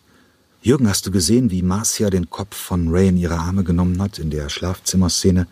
Jürgen, 0.63 0.89
hast 0.89 1.07
du 1.07 1.11
gesehen, 1.11 1.51
wie 1.51 1.63
Marcia 1.63 2.11
den 2.11 2.29
Kopf 2.29 2.55
von 2.55 2.89
Ray 2.89 3.09
in 3.09 3.17
ihre 3.17 3.39
Arme 3.39 3.65
genommen 3.65 4.01
hat 4.03 4.19
in 4.19 4.31
der 4.31 4.51
Schlafzimmerszene? 4.51 5.47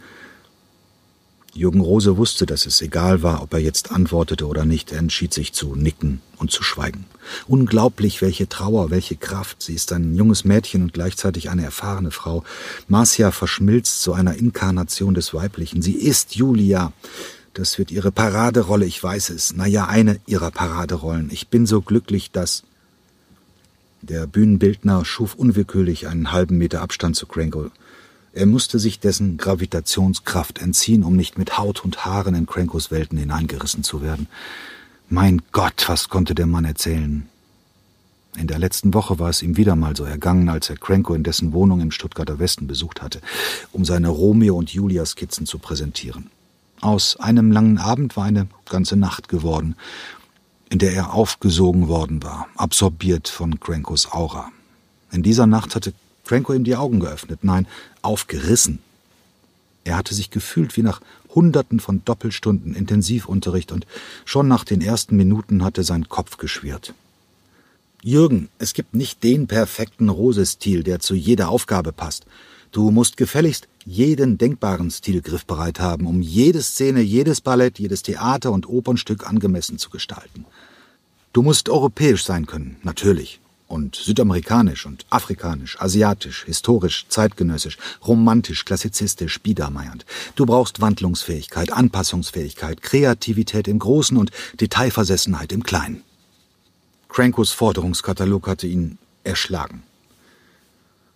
Jürgen 1.58 1.80
Rose 1.80 2.16
wusste, 2.16 2.46
dass 2.46 2.66
es 2.66 2.80
egal 2.82 3.24
war, 3.24 3.42
ob 3.42 3.52
er 3.52 3.58
jetzt 3.58 3.90
antwortete 3.90 4.46
oder 4.46 4.64
nicht. 4.64 4.92
Er 4.92 4.98
entschied 4.98 5.34
sich 5.34 5.52
zu 5.52 5.74
nicken 5.74 6.20
und 6.36 6.52
zu 6.52 6.62
schweigen. 6.62 7.04
Unglaublich, 7.48 8.22
welche 8.22 8.48
Trauer, 8.48 8.90
welche 8.90 9.16
Kraft. 9.16 9.60
Sie 9.60 9.74
ist 9.74 9.92
ein 9.92 10.14
junges 10.14 10.44
Mädchen 10.44 10.82
und 10.82 10.92
gleichzeitig 10.92 11.50
eine 11.50 11.64
erfahrene 11.64 12.12
Frau. 12.12 12.44
Marcia 12.86 13.32
verschmilzt 13.32 14.02
zu 14.02 14.12
einer 14.12 14.36
Inkarnation 14.36 15.14
des 15.14 15.34
Weiblichen. 15.34 15.82
Sie 15.82 15.94
ist 15.94 16.36
Julia. 16.36 16.92
Das 17.54 17.76
wird 17.76 17.90
ihre 17.90 18.12
Paraderolle, 18.12 18.86
ich 18.86 19.02
weiß 19.02 19.30
es. 19.30 19.52
Naja, 19.52 19.88
eine 19.88 20.20
ihrer 20.26 20.52
Paraderollen. 20.52 21.28
Ich 21.32 21.48
bin 21.48 21.66
so 21.66 21.82
glücklich, 21.82 22.30
dass 22.30 22.62
der 24.00 24.28
Bühnenbildner 24.28 25.04
schuf 25.04 25.34
unwillkürlich 25.34 26.06
einen 26.06 26.30
halben 26.30 26.56
Meter 26.56 26.82
Abstand 26.82 27.16
zu 27.16 27.26
Crankle. 27.26 27.72
Er 28.38 28.46
musste 28.46 28.78
sich 28.78 29.00
dessen 29.00 29.36
Gravitationskraft 29.36 30.60
entziehen, 30.60 31.02
um 31.02 31.16
nicht 31.16 31.38
mit 31.38 31.58
Haut 31.58 31.84
und 31.84 32.04
Haaren 32.04 32.36
in 32.36 32.46
Crankos 32.46 32.92
Welten 32.92 33.18
hineingerissen 33.18 33.82
zu 33.82 34.00
werden. 34.00 34.28
Mein 35.08 35.42
Gott, 35.50 35.88
was 35.88 36.08
konnte 36.08 36.36
der 36.36 36.46
Mann 36.46 36.64
erzählen? 36.64 37.28
In 38.36 38.46
der 38.46 38.60
letzten 38.60 38.94
Woche 38.94 39.18
war 39.18 39.28
es 39.28 39.42
ihm 39.42 39.56
wieder 39.56 39.74
mal 39.74 39.96
so 39.96 40.04
ergangen, 40.04 40.48
als 40.48 40.70
er 40.70 40.76
Cranko 40.76 41.14
in 41.14 41.24
dessen 41.24 41.52
Wohnung 41.52 41.80
im 41.80 41.90
Stuttgarter 41.90 42.38
Westen 42.38 42.68
besucht 42.68 43.02
hatte, 43.02 43.20
um 43.72 43.84
seine 43.84 44.08
Romeo 44.08 44.56
und 44.56 44.70
Julia 44.70 45.04
Skizzen 45.04 45.44
zu 45.44 45.58
präsentieren. 45.58 46.30
Aus 46.80 47.16
einem 47.16 47.50
langen 47.50 47.78
Abend 47.78 48.16
war 48.16 48.22
eine 48.22 48.46
ganze 48.70 48.94
Nacht 48.94 49.28
geworden, 49.28 49.74
in 50.70 50.78
der 50.78 50.92
er 50.92 51.12
aufgesogen 51.12 51.88
worden 51.88 52.22
war, 52.22 52.46
absorbiert 52.54 53.26
von 53.26 53.58
Crankos 53.58 54.12
Aura. 54.12 54.52
In 55.10 55.24
dieser 55.24 55.48
Nacht 55.48 55.74
hatte 55.74 55.92
Cranko 56.28 56.52
ihm 56.52 56.64
die 56.64 56.76
Augen 56.76 57.00
geöffnet, 57.00 57.40
nein, 57.42 57.66
aufgerissen. 58.02 58.80
Er 59.84 59.96
hatte 59.96 60.14
sich 60.14 60.30
gefühlt 60.30 60.76
wie 60.76 60.82
nach 60.82 61.00
Hunderten 61.34 61.80
von 61.80 62.04
Doppelstunden 62.04 62.74
Intensivunterricht 62.74 63.72
und 63.72 63.86
schon 64.26 64.46
nach 64.46 64.64
den 64.64 64.82
ersten 64.82 65.16
Minuten 65.16 65.64
hatte 65.64 65.84
sein 65.84 66.10
Kopf 66.10 66.36
geschwirrt. 66.36 66.92
Jürgen, 68.02 68.48
es 68.58 68.74
gibt 68.74 68.94
nicht 68.94 69.24
den 69.24 69.46
perfekten 69.46 70.10
Rose-Stil, 70.10 70.82
der 70.82 71.00
zu 71.00 71.14
jeder 71.14 71.48
Aufgabe 71.48 71.92
passt. 71.92 72.26
Du 72.72 72.90
musst 72.90 73.16
gefälligst 73.16 73.66
jeden 73.86 74.36
denkbaren 74.36 74.90
Stil 74.90 75.22
griffbereit 75.22 75.80
haben, 75.80 76.06
um 76.06 76.20
jede 76.20 76.62
Szene, 76.62 77.00
jedes 77.00 77.40
Ballett, 77.40 77.78
jedes 77.78 78.02
Theater 78.02 78.52
und 78.52 78.68
Opernstück 78.68 79.26
angemessen 79.26 79.78
zu 79.78 79.88
gestalten. 79.88 80.44
Du 81.32 81.40
musst 81.42 81.70
europäisch 81.70 82.24
sein 82.24 82.44
können, 82.44 82.76
natürlich. 82.82 83.40
Und 83.68 83.96
südamerikanisch 83.96 84.86
und 84.86 85.04
afrikanisch, 85.10 85.78
asiatisch, 85.78 86.44
historisch, 86.44 87.04
zeitgenössisch, 87.08 87.76
romantisch, 88.06 88.64
klassizistisch, 88.64 89.40
biedermeiernd. 89.40 90.06
Du 90.36 90.46
brauchst 90.46 90.80
Wandlungsfähigkeit, 90.80 91.70
Anpassungsfähigkeit, 91.70 92.80
Kreativität 92.80 93.68
im 93.68 93.78
Großen 93.78 94.16
und 94.16 94.30
Detailversessenheit 94.60 95.52
im 95.52 95.62
Kleinen. 95.62 96.02
Crankos 97.10 97.52
Forderungskatalog 97.52 98.48
hatte 98.48 98.66
ihn 98.66 98.96
erschlagen. 99.22 99.82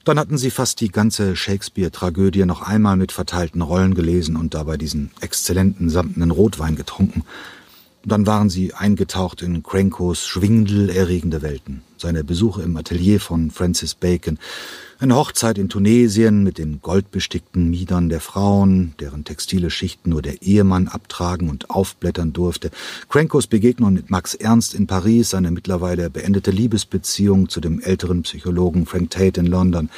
Dann 0.05 0.19
hatten 0.19 0.37
sie 0.37 0.51
fast 0.51 0.81
die 0.81 0.91
ganze 0.91 1.37
Shakespeare-Tragödie 1.37 2.45
noch 2.45 2.63
einmal 2.63 2.97
mit 2.97 3.13
verteilten 3.13 3.63
Rollen 3.63 3.95
gelesen 3.95 4.37
und 4.37 4.53
dabei 4.53 4.77
diesen 4.77 5.11
exzellenten 5.21 5.89
samtenen 5.91 6.33
Rotwein 6.33 6.75
getrunken. 6.75 7.25
Dann 8.05 8.27
waren 8.27 8.51
sie 8.51 8.75
eingetaucht 8.75 9.43
in 9.43 9.63
Crankos 9.63 10.27
schwindelerregende 10.27 11.41
Welten. 11.41 11.83
Seine 11.97 12.25
Besuche 12.25 12.63
im 12.63 12.77
Atelier 12.77 13.21
von 13.21 13.53
Francis 13.53 13.95
Bacon, 13.95 14.41
eine 14.99 15.15
Hochzeit 15.15 15.57
in 15.57 15.69
Tunesien 15.69 16.43
mit 16.43 16.59
den 16.59 16.81
goldbestickten 16.83 17.71
Miedern 17.71 18.09
der 18.09 18.21
Frauen, 18.21 18.95
deren 18.99 19.25
textile 19.25 19.71
Schichten 19.71 20.11
nur 20.11 20.21
der 20.21 20.43
Ehemann 20.43 20.89
abtragen 20.89 21.49
und 21.49 21.71
aufblättern 21.71 22.33
durfte. 22.33 22.71
Crankos 23.09 23.47
Begegnung 23.47 23.95
mit 23.95 24.11
Max 24.11 24.35
Ernst 24.35 24.75
in 24.75 24.89
Paris, 24.89 25.31
seine 25.31 25.53
mittlerweile 25.53 26.11
beendete 26.11 26.51
Liebesbeziehung 26.51 27.49
zu 27.49 27.61
dem 27.61 27.81
älteren 27.81 28.23
Psychologen 28.23 28.87
Frank 28.87 29.11
Tate 29.11 29.41
in 29.41 29.47
London. 29.47 29.91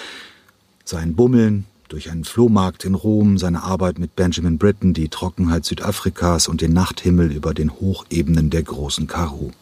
Sein 0.84 1.14
Bummeln 1.14 1.64
durch 1.94 2.10
einen 2.10 2.24
Flohmarkt 2.24 2.84
in 2.84 2.96
Rom, 2.96 3.38
seine 3.38 3.62
Arbeit 3.62 4.00
mit 4.00 4.16
Benjamin 4.16 4.58
Britten, 4.58 4.94
die 4.94 5.10
Trockenheit 5.10 5.64
Südafrikas 5.64 6.48
und 6.48 6.60
den 6.60 6.72
Nachthimmel 6.72 7.30
über 7.30 7.54
den 7.54 7.70
Hochebenen 7.70 8.50
der 8.50 8.64
großen 8.64 9.06
Karoo. 9.06 9.52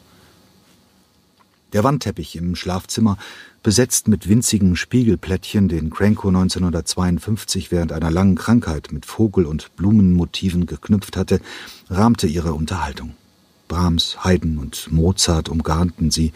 Der 1.75 1.85
Wandteppich 1.85 2.35
im 2.37 2.57
Schlafzimmer 2.57 3.19
besetzt 3.63 4.09
mit 4.09 4.31
winzigen 4.31 4.77
Spiegelplättchen, 4.77 5.69
den 5.69 5.91
Cranko 5.91 6.29
1952 6.29 7.71
während 7.71 7.93
einer 7.93 8.11
langen 8.11 8.37
Krankheit 8.37 8.93
mit 8.93 9.05
Vogel- 9.05 9.45
und 9.45 9.77
Blumenmotiven 9.77 10.65
geknüpft 10.65 11.19
hatte, 11.19 11.39
rahmte 11.91 12.27
ihre 12.27 12.55
Unterhaltung. 12.55 13.13
Brahms, 13.69 14.25
Haydn 14.25 14.57
und 14.57 14.91
Mozart 14.91 15.51
umgarnten 15.51 16.11
sie, 16.11 16.33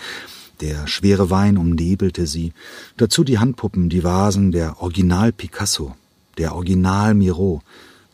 der 0.60 0.86
schwere 0.86 1.30
Wein 1.30 1.58
umnebelte 1.58 2.26
sie, 2.26 2.52
dazu 2.96 3.24
die 3.24 3.38
Handpuppen, 3.38 3.88
die 3.88 4.04
Vasen, 4.04 4.52
der 4.52 4.80
Original 4.80 5.32
Picasso, 5.32 5.94
der 6.38 6.54
Original 6.54 7.14
Miro, 7.14 7.62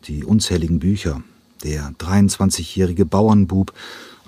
die 0.05 0.25
unzähligen 0.25 0.79
Bücher, 0.79 1.23
der 1.63 1.93
23-jährige 1.93 3.05
Bauernbub 3.05 3.73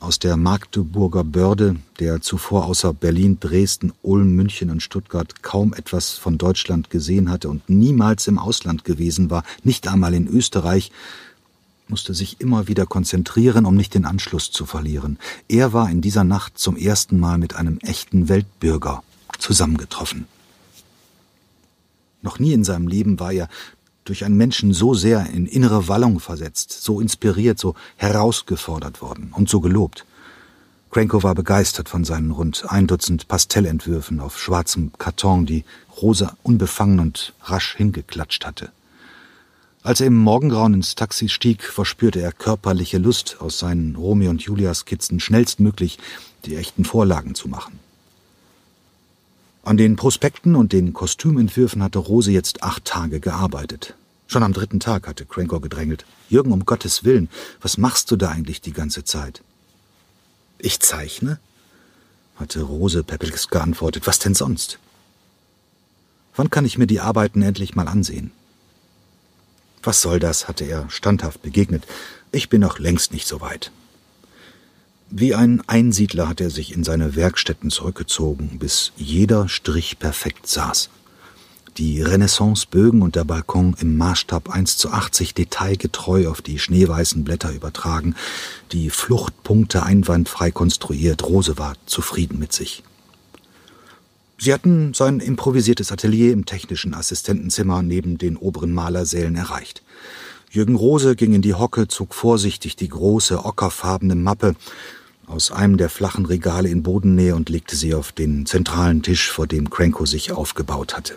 aus 0.00 0.18
der 0.18 0.36
Magdeburger 0.36 1.24
Börde, 1.24 1.76
der 1.98 2.20
zuvor 2.20 2.66
außer 2.66 2.92
Berlin, 2.92 3.38
Dresden, 3.40 3.92
Ulm, 4.02 4.34
München 4.36 4.70
und 4.70 4.82
Stuttgart 4.82 5.42
kaum 5.42 5.72
etwas 5.72 6.12
von 6.12 6.36
Deutschland 6.36 6.90
gesehen 6.90 7.30
hatte 7.30 7.48
und 7.48 7.68
niemals 7.70 8.26
im 8.26 8.38
Ausland 8.38 8.84
gewesen 8.84 9.30
war, 9.30 9.44
nicht 9.62 9.88
einmal 9.88 10.12
in 10.12 10.28
Österreich, 10.28 10.92
musste 11.88 12.14
sich 12.14 12.40
immer 12.40 12.68
wieder 12.68 12.86
konzentrieren, 12.86 13.66
um 13.66 13.76
nicht 13.76 13.94
den 13.94 14.04
Anschluss 14.04 14.50
zu 14.50 14.66
verlieren. 14.66 15.18
Er 15.48 15.72
war 15.72 15.90
in 15.90 16.00
dieser 16.00 16.24
Nacht 16.24 16.58
zum 16.58 16.76
ersten 16.76 17.20
Mal 17.20 17.38
mit 17.38 17.56
einem 17.56 17.78
echten 17.78 18.28
Weltbürger 18.28 19.02
zusammengetroffen. 19.38 20.26
Noch 22.22 22.38
nie 22.38 22.52
in 22.52 22.64
seinem 22.64 22.88
Leben 22.88 23.20
war 23.20 23.32
er 23.32 23.48
durch 24.04 24.24
einen 24.24 24.36
Menschen 24.36 24.72
so 24.72 24.94
sehr 24.94 25.26
in 25.30 25.46
innere 25.46 25.88
Wallung 25.88 26.20
versetzt, 26.20 26.72
so 26.82 27.00
inspiriert, 27.00 27.58
so 27.58 27.74
herausgefordert 27.96 29.00
worden 29.02 29.32
und 29.34 29.48
so 29.48 29.60
gelobt. 29.60 30.04
Cranko 30.90 31.22
war 31.22 31.34
begeistert 31.34 31.88
von 31.88 32.04
seinen 32.04 32.30
rund 32.30 32.66
ein 32.68 32.86
Dutzend 32.86 33.26
Pastellentwürfen 33.26 34.20
auf 34.20 34.38
schwarzem 34.38 34.92
Karton, 34.96 35.44
die 35.44 35.64
Rosa 36.00 36.36
unbefangen 36.42 37.00
und 37.00 37.34
rasch 37.42 37.74
hingeklatscht 37.76 38.46
hatte. 38.46 38.70
Als 39.84 40.00
er 40.00 40.06
im 40.06 40.16
Morgengrauen 40.16 40.72
ins 40.72 40.94
Taxi 40.94 41.28
stieg, 41.28 41.62
verspürte 41.62 42.18
er 42.18 42.32
körperliche 42.32 42.96
Lust, 42.96 43.36
aus 43.40 43.58
seinen 43.58 43.96
Romeo 43.96 44.30
und 44.30 44.40
Julia 44.40 44.72
Skizzen 44.72 45.20
schnellstmöglich 45.20 45.98
die 46.46 46.56
echten 46.56 46.86
Vorlagen 46.86 47.34
zu 47.34 47.48
machen. 47.48 47.78
An 49.62 49.76
den 49.76 49.96
Prospekten 49.96 50.56
und 50.56 50.72
den 50.72 50.94
Kostümentwürfen 50.94 51.82
hatte 51.82 51.98
Rose 51.98 52.32
jetzt 52.32 52.62
acht 52.62 52.86
Tage 52.86 53.20
gearbeitet. 53.20 53.94
Schon 54.26 54.42
am 54.42 54.54
dritten 54.54 54.80
Tag 54.80 55.06
hatte 55.06 55.26
Crankor 55.26 55.60
gedrängelt. 55.60 56.06
Jürgen, 56.30 56.52
um 56.52 56.64
Gottes 56.64 57.04
Willen, 57.04 57.28
was 57.60 57.76
machst 57.76 58.10
du 58.10 58.16
da 58.16 58.30
eigentlich 58.30 58.62
die 58.62 58.72
ganze 58.72 59.04
Zeit? 59.04 59.42
Ich 60.56 60.80
zeichne? 60.80 61.38
hatte 62.36 62.62
Rose 62.62 63.04
perplex 63.04 63.48
geantwortet. 63.48 64.06
Was 64.06 64.18
denn 64.18 64.34
sonst? 64.34 64.78
Wann 66.34 66.48
kann 66.48 66.64
ich 66.64 66.78
mir 66.78 66.86
die 66.86 67.00
Arbeiten 67.00 67.42
endlich 67.42 67.74
mal 67.74 67.86
ansehen? 67.86 68.32
Was 69.84 70.00
soll 70.00 70.18
das? 70.18 70.48
hatte 70.48 70.64
er 70.64 70.88
standhaft 70.88 71.42
begegnet. 71.42 71.86
Ich 72.32 72.48
bin 72.48 72.60
noch 72.60 72.78
längst 72.78 73.12
nicht 73.12 73.26
so 73.26 73.40
weit. 73.40 73.70
Wie 75.10 75.34
ein 75.34 75.62
Einsiedler 75.68 76.28
hat 76.28 76.40
er 76.40 76.50
sich 76.50 76.74
in 76.74 76.82
seine 76.82 77.14
Werkstätten 77.14 77.70
zurückgezogen, 77.70 78.58
bis 78.58 78.92
jeder 78.96 79.48
Strich 79.48 79.98
perfekt 79.98 80.46
saß. 80.46 80.88
Die 81.76 82.02
Renaissance-Bögen 82.02 83.02
und 83.02 83.16
der 83.16 83.24
Balkon 83.24 83.76
im 83.80 83.96
Maßstab 83.96 84.48
1 84.48 84.76
zu 84.76 84.90
80 84.90 85.34
detailgetreu 85.34 86.28
auf 86.28 86.40
die 86.40 86.58
schneeweißen 86.58 87.24
Blätter 87.24 87.52
übertragen, 87.52 88.14
die 88.72 88.90
Fluchtpunkte 88.90 89.82
einwandfrei 89.82 90.50
konstruiert. 90.50 91.24
Rose 91.24 91.58
war 91.58 91.74
zufrieden 91.86 92.38
mit 92.38 92.52
sich. 92.52 92.84
Sie 94.38 94.52
hatten 94.52 94.94
sein 94.94 95.20
improvisiertes 95.20 95.92
Atelier 95.92 96.32
im 96.32 96.44
technischen 96.44 96.94
Assistentenzimmer 96.94 97.82
neben 97.82 98.18
den 98.18 98.36
oberen 98.36 98.72
Malersälen 98.72 99.36
erreicht. 99.36 99.82
Jürgen 100.50 100.76
Rose 100.76 101.16
ging 101.16 101.32
in 101.32 101.42
die 101.42 101.54
Hocke, 101.54 101.88
zog 101.88 102.14
vorsichtig 102.14 102.76
die 102.76 102.88
große 102.88 103.44
ockerfarbene 103.44 104.14
Mappe 104.14 104.54
aus 105.26 105.50
einem 105.50 105.76
der 105.78 105.88
flachen 105.88 106.26
Regale 106.26 106.68
in 106.68 106.82
Bodennähe 106.82 107.34
und 107.34 107.48
legte 107.48 107.76
sie 107.76 107.94
auf 107.94 108.12
den 108.12 108.46
zentralen 108.46 109.02
Tisch, 109.02 109.30
vor 109.30 109.46
dem 109.46 109.70
Cranko 109.70 110.06
sich 110.06 110.32
aufgebaut 110.32 110.96
hatte. 110.96 111.14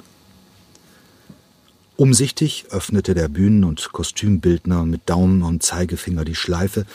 Umsichtig 1.97 2.65
öffnete 2.69 3.15
der 3.15 3.27
Bühnen- 3.27 3.63
und 3.63 3.91
Kostümbildner 3.91 4.85
mit 4.85 5.09
Daumen 5.09 5.41
und 5.41 5.63
Zeigefinger 5.63 6.25
die 6.25 6.35
Schleife 6.35 6.85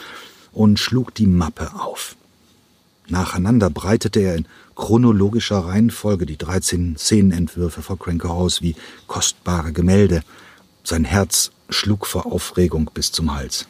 und 0.53 0.79
schlug 0.79 1.15
die 1.15 1.27
Mappe 1.27 1.75
auf. 1.75 2.17
Nacheinander 3.09 3.69
breitete 3.71 4.21
er 4.21 4.37
in 4.37 4.47
chronologischer 4.77 5.59
Reihenfolge 5.59 6.27
die 6.27 6.37
13 6.37 6.97
Szenenentwürfe 6.97 7.83
vor 7.83 7.99
Cranko 7.99 8.29
aus 8.29 8.63
wie 8.63 8.77
kostbare 9.07 9.73
Gemälde. 9.73 10.23
Sein 10.85 11.05
Herz 11.05 11.51
schlug 11.69 12.07
vor 12.07 12.27
Aufregung 12.27 12.91
bis 12.95 13.13
zum 13.13 13.35
Hals. 13.35 13.67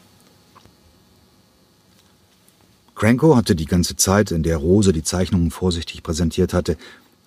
Cranko 2.95 3.35
hatte 3.35 3.55
die 3.55 3.65
ganze 3.65 3.95
Zeit, 3.95 4.31
in 4.31 4.43
der 4.43 4.57
Rose 4.57 4.93
die 4.93 5.03
Zeichnungen 5.03 5.51
vorsichtig 5.51 6.03
präsentiert 6.03 6.53
hatte, 6.53 6.77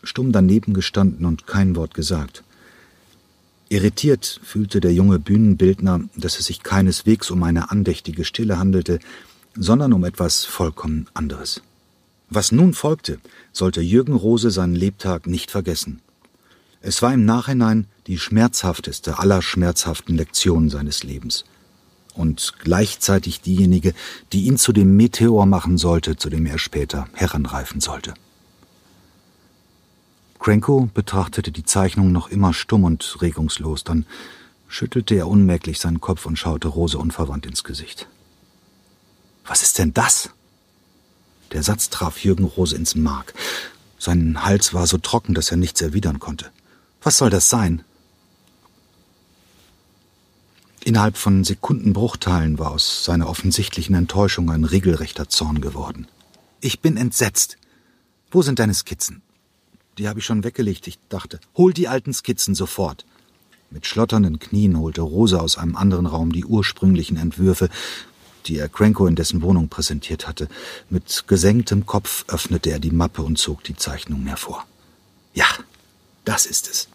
stumm 0.02 0.32
daneben 0.32 0.74
gestanden 0.74 1.26
und 1.26 1.46
kein 1.46 1.74
Wort 1.74 1.94
gesagt. 1.94 2.44
Irritiert 3.68 4.40
fühlte 4.44 4.80
der 4.80 4.94
junge 4.94 5.18
Bühnenbildner, 5.18 6.02
dass 6.16 6.38
es 6.38 6.46
sich 6.46 6.62
keineswegs 6.62 7.32
um 7.32 7.42
eine 7.42 7.70
andächtige 7.72 8.24
Stille 8.24 8.58
handelte, 8.58 9.00
sondern 9.56 9.92
um 9.92 10.04
etwas 10.04 10.44
vollkommen 10.44 11.08
anderes. 11.14 11.62
Was 12.28 12.50
nun 12.50 12.74
folgte, 12.74 13.18
sollte 13.52 13.80
Jürgen 13.80 14.14
Rose 14.14 14.50
seinen 14.50 14.74
Lebtag 14.74 15.26
nicht 15.26 15.50
vergessen. 15.50 16.00
Es 16.80 17.02
war 17.02 17.14
im 17.14 17.24
Nachhinein 17.24 17.86
die 18.06 18.18
schmerzhafteste 18.18 19.18
aller 19.18 19.42
schmerzhaften 19.42 20.16
Lektionen 20.16 20.70
seines 20.70 21.02
Lebens. 21.02 21.44
Und 22.14 22.54
gleichzeitig 22.60 23.40
diejenige, 23.42 23.92
die 24.32 24.46
ihn 24.46 24.56
zu 24.56 24.72
dem 24.72 24.96
Meteor 24.96 25.46
machen 25.46 25.78
sollte, 25.78 26.16
zu 26.16 26.30
dem 26.30 26.46
er 26.46 26.58
später 26.58 27.08
heranreifen 27.12 27.80
sollte. 27.80 28.14
Cranko 30.38 30.88
betrachtete 30.94 31.50
die 31.50 31.64
Zeichnung 31.64 32.12
noch 32.12 32.28
immer 32.28 32.54
stumm 32.54 32.84
und 32.84 33.20
regungslos, 33.20 33.84
dann 33.84 34.06
schüttelte 34.68 35.14
er 35.14 35.28
unmerklich 35.28 35.78
seinen 35.78 36.00
Kopf 36.00 36.26
und 36.26 36.38
schaute 36.38 36.68
Rose 36.68 36.98
unverwandt 36.98 37.46
ins 37.46 37.64
Gesicht. 37.64 38.08
Was 39.44 39.62
ist 39.62 39.78
denn 39.78 39.92
das? 39.92 40.30
Der 41.52 41.62
Satz 41.62 41.90
traf 41.90 42.22
Jürgen 42.22 42.44
Rose 42.44 42.76
ins 42.76 42.94
Mark. 42.94 43.34
Sein 43.98 44.44
Hals 44.44 44.74
war 44.74 44.86
so 44.86 44.98
trocken, 44.98 45.34
dass 45.34 45.50
er 45.50 45.56
nichts 45.56 45.80
erwidern 45.80 46.18
konnte. 46.18 46.50
Was 47.02 47.18
soll 47.18 47.30
das 47.30 47.48
sein? 47.48 47.82
Innerhalb 50.84 51.16
von 51.16 51.42
Sekundenbruchteilen 51.42 52.58
war 52.58 52.70
aus 52.70 53.04
seiner 53.04 53.28
offensichtlichen 53.28 53.96
Enttäuschung 53.96 54.50
ein 54.50 54.64
regelrechter 54.64 55.28
Zorn 55.28 55.60
geworden. 55.60 56.06
Ich 56.60 56.80
bin 56.80 56.96
entsetzt. 56.96 57.58
Wo 58.30 58.42
sind 58.42 58.58
deine 58.58 58.74
Skizzen? 58.74 59.22
Die 59.98 60.08
habe 60.08 60.20
ich 60.20 60.24
schon 60.24 60.44
weggelegt. 60.44 60.86
Ich 60.86 60.98
dachte, 61.08 61.40
hol 61.56 61.72
die 61.72 61.88
alten 61.88 62.12
Skizzen 62.12 62.54
sofort. 62.54 63.04
Mit 63.70 63.86
schlotternden 63.86 64.38
Knien 64.38 64.78
holte 64.78 65.00
Rosa 65.00 65.38
aus 65.38 65.58
einem 65.58 65.74
anderen 65.74 66.06
Raum 66.06 66.30
die 66.32 66.44
ursprünglichen 66.44 67.16
Entwürfe, 67.16 67.68
die 68.48 68.58
er 68.58 68.68
Cranko 68.68 69.06
in 69.06 69.16
dessen 69.16 69.42
Wohnung 69.42 69.68
präsentiert 69.68 70.26
hatte. 70.26 70.48
Mit 70.90 71.24
gesenktem 71.26 71.86
Kopf 71.86 72.24
öffnete 72.28 72.70
er 72.70 72.78
die 72.78 72.90
Mappe 72.90 73.22
und 73.22 73.38
zog 73.38 73.64
die 73.64 73.76
Zeichnungen 73.76 74.26
hervor. 74.26 74.64
Ja, 75.34 75.46
das 76.24 76.46
ist 76.46 76.68
es. 76.68 76.88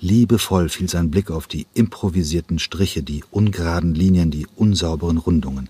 Liebevoll 0.00 0.68
fiel 0.68 0.88
sein 0.88 1.10
Blick 1.10 1.30
auf 1.30 1.46
die 1.46 1.66
improvisierten 1.74 2.58
Striche, 2.58 3.02
die 3.02 3.22
ungeraden 3.30 3.94
Linien, 3.94 4.30
die 4.30 4.46
unsauberen 4.56 5.18
Rundungen. 5.18 5.68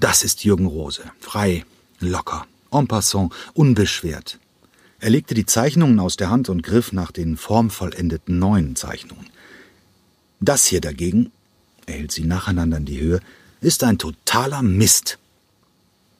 Das 0.00 0.24
ist 0.24 0.44
Jürgen 0.44 0.66
Rose. 0.66 1.02
Frei, 1.20 1.64
locker, 2.00 2.46
en 2.72 2.88
passant, 2.88 3.32
unbeschwert. 3.54 4.38
Er 4.98 5.10
legte 5.10 5.34
die 5.34 5.46
Zeichnungen 5.46 6.00
aus 6.00 6.16
der 6.16 6.30
Hand 6.30 6.48
und 6.48 6.62
griff 6.62 6.92
nach 6.92 7.12
den 7.12 7.36
formvollendeten 7.36 8.38
neuen 8.38 8.76
Zeichnungen. 8.76 9.26
Das 10.40 10.66
hier 10.66 10.80
dagegen, 10.80 11.30
er 11.86 11.94
hielt 11.94 12.12
sie 12.12 12.24
nacheinander 12.24 12.78
in 12.78 12.84
die 12.84 13.00
Höhe, 13.00 13.20
ist 13.60 13.84
ein 13.84 13.98
totaler 13.98 14.62
Mist. 14.62 15.18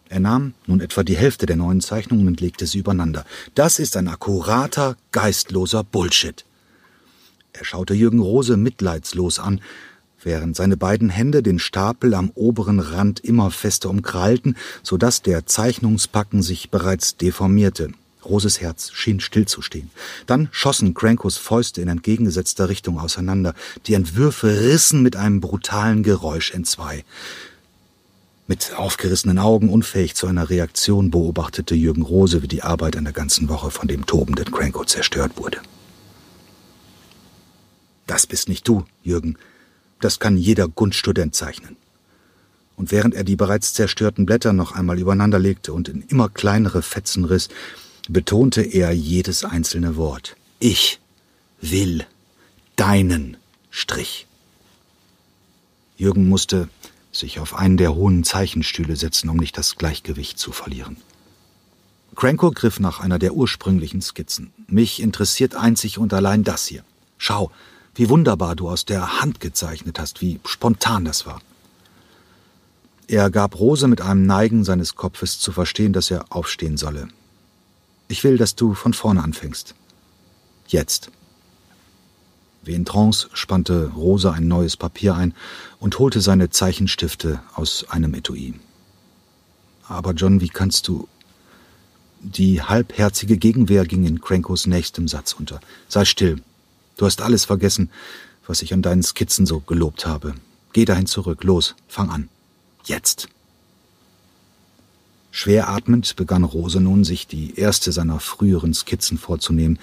Er 0.09 0.21
nahm 0.21 0.55
nun 0.67 0.81
etwa 0.81 1.03
die 1.03 1.17
Hälfte 1.17 1.47
der 1.47 1.57
neuen 1.57 1.81
Zeichnungen 1.81 2.29
und 2.29 2.41
legte 2.41 2.67
sie 2.67 2.79
übereinander. 2.79 3.25
Das 3.55 3.79
ist 3.79 3.97
ein 3.97 4.09
akkurater, 4.09 4.97
geistloser 5.13 5.83
Bullshit. 5.83 6.45
Er 7.53 7.65
schaute 7.65 7.95
Jürgen 7.95 8.21
Rose 8.21 8.57
mitleidslos 8.57 9.39
an, 9.39 9.61
während 10.23 10.57
seine 10.57 10.77
beiden 10.77 11.09
Hände 11.09 11.43
den 11.43 11.59
Stapel 11.59 12.15
am 12.15 12.31
oberen 12.35 12.81
Rand 12.81 13.21
immer 13.21 13.51
fester 13.51 13.91
umkrallten, 13.91 14.57
so 14.83 14.97
dass 14.97 15.23
der 15.23 15.47
Zeichnungspacken 15.47 16.43
sich 16.43 16.71
bereits 16.71 17.17
deformierte. 17.17 17.93
Roses 18.29 18.61
Herz 18.61 18.93
schien 18.93 19.21
stillzustehen. 19.21 19.91
Dann 20.27 20.49
schossen 20.53 20.95
Crankos 20.95 21.37
Fäuste 21.37 21.81
in 21.81 21.89
entgegengesetzter 21.89 22.69
Richtung 22.69 22.99
auseinander. 22.99 23.55
Die 23.87 23.95
Entwürfe 23.95 24.61
rissen 24.61 25.03
mit 25.03 25.17
einem 25.17 25.41
brutalen 25.41 26.03
Geräusch 26.03 26.53
entzwei. 26.53 27.05
Mit 28.49 28.75
aufgerissenen 28.77 29.39
Augen, 29.39 29.71
unfähig 29.71 30.15
zu 30.15 30.29
einer 30.29 30.51
Reaktion, 30.51 31.11
beobachtete 31.11 31.75
Jürgen 31.75 32.03
Rose, 32.03 32.43
wie 32.43 32.49
die 32.49 32.63
Arbeit 32.63 32.97
einer 32.97 33.13
ganzen 33.13 33.49
Woche 33.49 33.71
von 33.71 33.89
dem 33.89 34.07
tobenden 34.07 34.53
Cranko 34.53 34.85
zerstört 34.85 35.33
wurde. 35.37 35.59
Das 38.07 38.27
bist 38.27 38.49
nicht 38.49 38.69
du, 38.69 38.85
Jürgen. 39.03 39.37
Das 40.01 40.21
kann 40.21 40.37
jeder 40.37 40.69
Gunststudent 40.69 41.35
zeichnen. 41.35 41.77
Und 42.77 42.93
während 42.93 43.15
er 43.15 43.25
die 43.25 43.37
bereits 43.37 43.73
zerstörten 43.73 44.27
Blätter 44.27 44.53
noch 44.53 44.73
einmal 44.73 44.99
übereinanderlegte 44.99 45.73
und 45.73 45.89
in 45.89 46.03
immer 46.03 46.29
kleinere 46.29 46.83
Fetzen 46.83 47.25
riss, 47.25 47.49
betonte 48.09 48.63
er 48.63 48.93
jedes 48.93 49.45
einzelne 49.45 49.97
Wort. 49.97 50.37
Ich 50.59 51.01
will 51.61 52.07
deinen 52.77 53.37
Strich. 53.71 54.27
Jürgen 55.97 56.29
musste 56.29 56.69
sich 57.13 57.41
auf 57.41 57.55
einen 57.55 57.77
der 57.77 57.95
hohen 57.95 58.25
Zeichenstühle 58.25 58.97
setzen, 58.97 59.29
um 59.31 59.37
nicht 59.37 59.57
das 59.57 59.77
Gleichgewicht 59.77 60.39
zu 60.39 60.53
verlieren. 60.53 60.99
Cranko 62.15 62.51
griff 62.51 62.81
nach 62.81 63.01
einer 63.01 63.19
der 63.19 63.35
ursprünglichen 63.35 64.01
Skizzen. 64.01 64.53
Mich 64.69 65.01
interessiert 65.01 65.55
einzig 65.55 65.99
und 65.99 66.13
allein 66.15 66.45
das 66.45 66.67
hier. 66.67 66.83
Schau, 67.19 67.51
wie 67.95 68.09
wunderbar 68.09 68.57
du 68.57 68.69
aus 68.69 68.85
der 68.85 69.21
Hand 69.21 69.41
gezeichnet 69.41 69.99
hast, 69.99 70.21
wie 70.21 70.41
spontan 70.45 71.05
das 71.05 71.27
war. 71.27 71.41
Er 73.09 73.31
gab 73.31 73.59
Rose 73.59 73.87
mit 73.89 74.01
einem 74.01 74.27
Neigen 74.27 74.65
seines 74.65 74.97
Kopfes 74.97 75.39
zu 75.39 75.53
verstehen, 75.53 75.93
dass 75.93 76.11
er 76.11 76.27
aufstehen 76.31 76.77
solle. 76.77 77.09
Ich 78.09 78.23
will, 78.25 78.37
dass 78.37 78.55
du 78.55 78.75
von 78.75 78.93
vorne 78.93 79.23
anfängst. 79.23 79.75
Jetzt. 80.69 81.11
Wie 82.63 82.75
in 82.75 82.85
Trance 82.85 83.29
spannte 83.33 83.93
Rosa 83.95 84.33
ein 84.33 84.49
neues 84.49 84.77
Papier 84.77 85.15
ein 85.15 85.35
und 85.79 85.99
holte 85.99 86.21
seine 86.21 86.51
Zeichenstifte 86.51 87.41
aus 87.55 87.87
einem 87.89 88.15
Etui. 88.15 88.55
Aber 89.89 90.13
John, 90.13 90.41
wie 90.41 90.49
kannst 90.49 90.89
du. 90.89 91.09
Die 92.21 92.63
halbherzige 92.63 93.37
Gegenwehr 93.37 93.85
ging 93.85 94.05
in 94.05 94.21
Crankos 94.21 94.67
nächstem 94.67 95.07
Satz 95.07 95.33
unter. 95.33 95.61
Sei 95.89 96.05
still. 96.05 96.43
Du 96.97 97.07
hast 97.07 97.21
alles 97.21 97.45
vergessen, 97.45 97.91
was 98.47 98.63
ich 98.63 98.73
an 98.73 98.83
deinen 98.83 99.03
Skizzen 99.03 99.47
so 99.47 99.61
gelobt 99.61 100.07
habe. 100.07 100.35
Geh 100.73 100.85
dahin 100.85 101.07
zurück. 101.07 101.45
Los, 101.45 101.77
fang 101.87 102.11
an. 102.11 102.29
Jetzt. 102.85 103.29
Schwer 105.39 105.69
atmend 105.69 106.17
begann 106.17 106.45
Rose 106.45 106.81
nun, 106.81 107.05
sich 107.05 107.27
die 107.27 107.59
erste 107.59 107.93
seiner 107.93 108.21
früheren 108.21 108.73
Skizzen 108.73 109.19
vorzunehmen, 109.19 109.79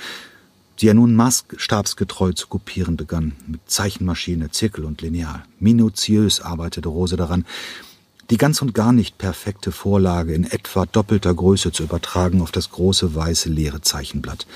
die 0.80 0.88
er 0.88 0.96
nun 0.96 1.14
maßstabsgetreu 1.16 2.34
zu 2.34 2.48
kopieren 2.48 2.98
begann, 2.98 3.34
mit 3.46 3.62
Zeichenmaschine, 3.68 4.50
Zirkel 4.50 4.84
und 4.84 5.04
Lineal. 5.04 5.44
Minutiös 5.60 6.42
arbeitete 6.42 6.90
Rose 6.90 7.18
daran, 7.18 7.46
die 8.32 8.38
ganz 8.38 8.64
und 8.64 8.74
gar 8.74 8.94
nicht 8.94 9.20
perfekte 9.20 9.72
Vorlage 9.72 10.34
in 10.34 10.46
etwa 10.46 10.88
doppelter 10.88 11.36
Größe 11.36 11.72
zu 11.72 11.84
übertragen 11.84 12.42
auf 12.42 12.52
das 12.52 12.72
große 12.72 13.14
weiße 13.14 13.50
leere 13.50 13.82
Zeichenblatt. 13.82 14.48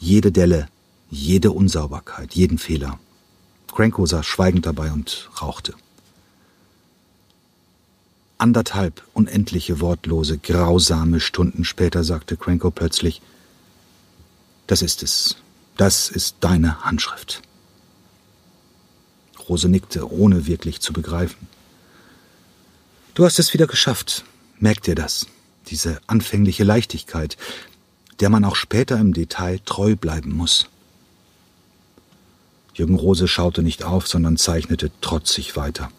Jede 0.00 0.32
Delle, 0.32 0.66
jede 1.08 1.52
Unsauberkeit, 1.52 2.34
jeden 2.34 2.58
Fehler. 2.58 2.98
Cranko 3.72 4.06
saß 4.06 4.26
schweigend 4.26 4.66
dabei 4.66 4.90
und 4.90 5.30
rauchte. 5.40 5.74
Anderthalb 8.42 9.04
unendliche, 9.12 9.78
wortlose, 9.78 10.36
grausame 10.36 11.20
Stunden 11.20 11.64
später 11.64 12.02
sagte 12.02 12.36
Cranko 12.36 12.72
plötzlich, 12.72 13.22
das 14.66 14.82
ist 14.82 15.04
es. 15.04 15.36
Das 15.76 16.08
ist 16.08 16.38
deine 16.40 16.84
Handschrift. 16.84 17.40
Rose 19.48 19.68
nickte, 19.68 20.10
ohne 20.10 20.48
wirklich 20.48 20.80
zu 20.80 20.92
begreifen. 20.92 21.46
Du 23.14 23.24
hast 23.24 23.38
es 23.38 23.54
wieder 23.54 23.68
geschafft. 23.68 24.24
Merk 24.58 24.82
dir 24.82 24.96
das. 24.96 25.28
Diese 25.68 26.00
anfängliche 26.08 26.64
Leichtigkeit, 26.64 27.36
der 28.18 28.28
man 28.28 28.44
auch 28.44 28.56
später 28.56 28.98
im 28.98 29.14
Detail 29.14 29.60
treu 29.64 29.94
bleiben 29.94 30.32
muss. 30.32 30.66
Jürgen 32.74 32.96
Rose 32.96 33.28
schaute 33.28 33.62
nicht 33.62 33.84
auf, 33.84 34.08
sondern 34.08 34.36
zeichnete 34.36 34.90
trotzig 35.00 35.54
weiter. 35.54 35.92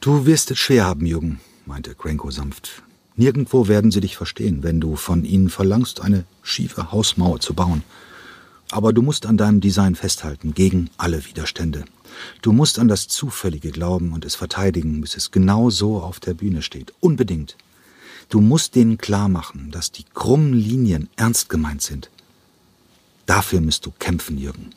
Du 0.00 0.24
wirst 0.24 0.50
es 0.50 0.58
schwer 0.58 0.86
haben, 0.86 1.04
Jürgen, 1.04 1.40
meinte 1.66 1.94
Cranko 1.94 2.30
sanft. 2.30 2.82
Nirgendwo 3.16 3.68
werden 3.68 3.90
sie 3.90 4.00
dich 4.00 4.16
verstehen, 4.16 4.62
wenn 4.62 4.80
du 4.80 4.96
von 4.96 5.26
ihnen 5.26 5.50
verlangst, 5.50 6.00
eine 6.00 6.24
schiefe 6.42 6.90
Hausmauer 6.90 7.40
zu 7.40 7.52
bauen. 7.52 7.82
Aber 8.70 8.94
du 8.94 9.02
musst 9.02 9.26
an 9.26 9.36
deinem 9.36 9.60
Design 9.60 9.94
festhalten, 9.96 10.54
gegen 10.54 10.88
alle 10.96 11.26
Widerstände. 11.26 11.84
Du 12.40 12.52
musst 12.52 12.78
an 12.78 12.88
das 12.88 13.08
Zufällige 13.08 13.72
glauben 13.72 14.14
und 14.14 14.24
es 14.24 14.36
verteidigen, 14.36 15.02
bis 15.02 15.18
es 15.18 15.32
genau 15.32 15.68
so 15.68 16.00
auf 16.00 16.18
der 16.18 16.32
Bühne 16.32 16.62
steht. 16.62 16.94
Unbedingt. 17.00 17.58
Du 18.30 18.40
musst 18.40 18.76
denen 18.76 18.96
klar 18.96 19.28
machen, 19.28 19.70
dass 19.70 19.92
die 19.92 20.04
krummen 20.14 20.54
Linien 20.54 21.10
ernst 21.16 21.50
gemeint 21.50 21.82
sind. 21.82 22.08
Dafür 23.26 23.60
musst 23.60 23.84
du 23.84 23.90
kämpfen, 23.98 24.38
Jürgen. 24.38 24.70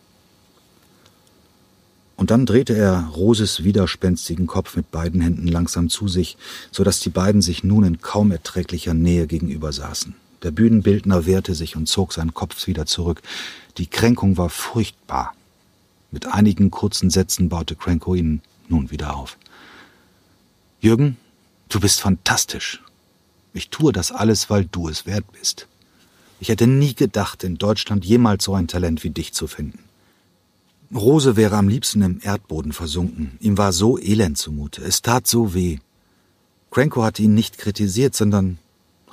Und 2.16 2.32
dann 2.32 2.46
drehte 2.46 2.76
er 2.76 3.08
Roses 3.16 3.64
widerspenstigen 3.64 4.48
Kopf 4.48 4.76
mit 4.76 4.92
beiden 4.92 5.22
Händen 5.22 5.48
langsam 5.48 5.90
zu 5.90 6.08
sich, 6.08 6.38
so 6.72 6.84
dass 6.84 7.00
die 7.00 7.10
beiden 7.10 7.42
sich 7.42 7.64
nun 7.64 7.84
in 7.84 8.02
kaum 8.02 8.32
erträglicher 8.32 8.94
Nähe 8.94 9.28
gegenüber 9.28 9.74
saßen. 9.74 10.16
Der 10.44 10.52
Bühnenbildner 10.52 11.26
wehrte 11.26 11.56
sich 11.56 11.76
und 11.76 11.88
zog 11.88 12.14
seinen 12.14 12.34
Kopf 12.34 12.68
wieder 12.68 12.86
zurück. 12.86 13.22
Die 13.78 13.88
Kränkung 13.88 14.38
war 14.38 14.50
furchtbar. 14.50 15.34
Mit 16.12 16.28
einigen 16.28 16.70
kurzen 16.70 17.10
Sätzen 17.10 17.50
baute 17.50 17.76
Cranko 17.76 18.14
ihn 18.14 18.42
nun 18.68 18.92
wieder 18.92 19.16
auf. 19.16 19.38
Jürgen, 20.80 21.18
du 21.70 21.80
bist 21.80 22.02
fantastisch. 22.02 22.84
Ich 23.54 23.70
tue 23.70 23.94
das 23.94 24.12
alles, 24.12 24.50
weil 24.50 24.66
du 24.66 24.90
es 24.90 25.06
wert 25.06 25.26
bist. 25.32 25.68
Ich 26.40 26.50
hätte 26.50 26.68
nie 26.68 26.94
gedacht, 26.94 27.44
in 27.44 27.58
Deutschland 27.58 28.04
jemals 28.04 28.44
so 28.44 28.54
ein 28.54 28.68
Talent 28.68 29.04
wie 29.04 29.12
dich 29.12 29.34
zu 29.34 29.48
finden. 29.48 29.80
Rose 30.96 31.36
wäre 31.36 31.58
am 31.58 31.68
liebsten 31.68 32.02
im 32.02 32.20
Erdboden 32.22 32.74
versunken. 32.74 33.38
Ihm 33.40 33.58
war 33.58 33.74
so 33.74 33.98
elend 33.98 34.38
zumute. 34.38 34.84
Es 34.84 35.02
tat 35.02 35.28
so 35.28 35.54
weh. 35.54 35.80
Cranko 36.72 37.04
hatte 37.04 37.24
ihn 37.24 37.34
nicht 37.34 37.58
kritisiert, 37.58 38.16
sondern 38.16 38.58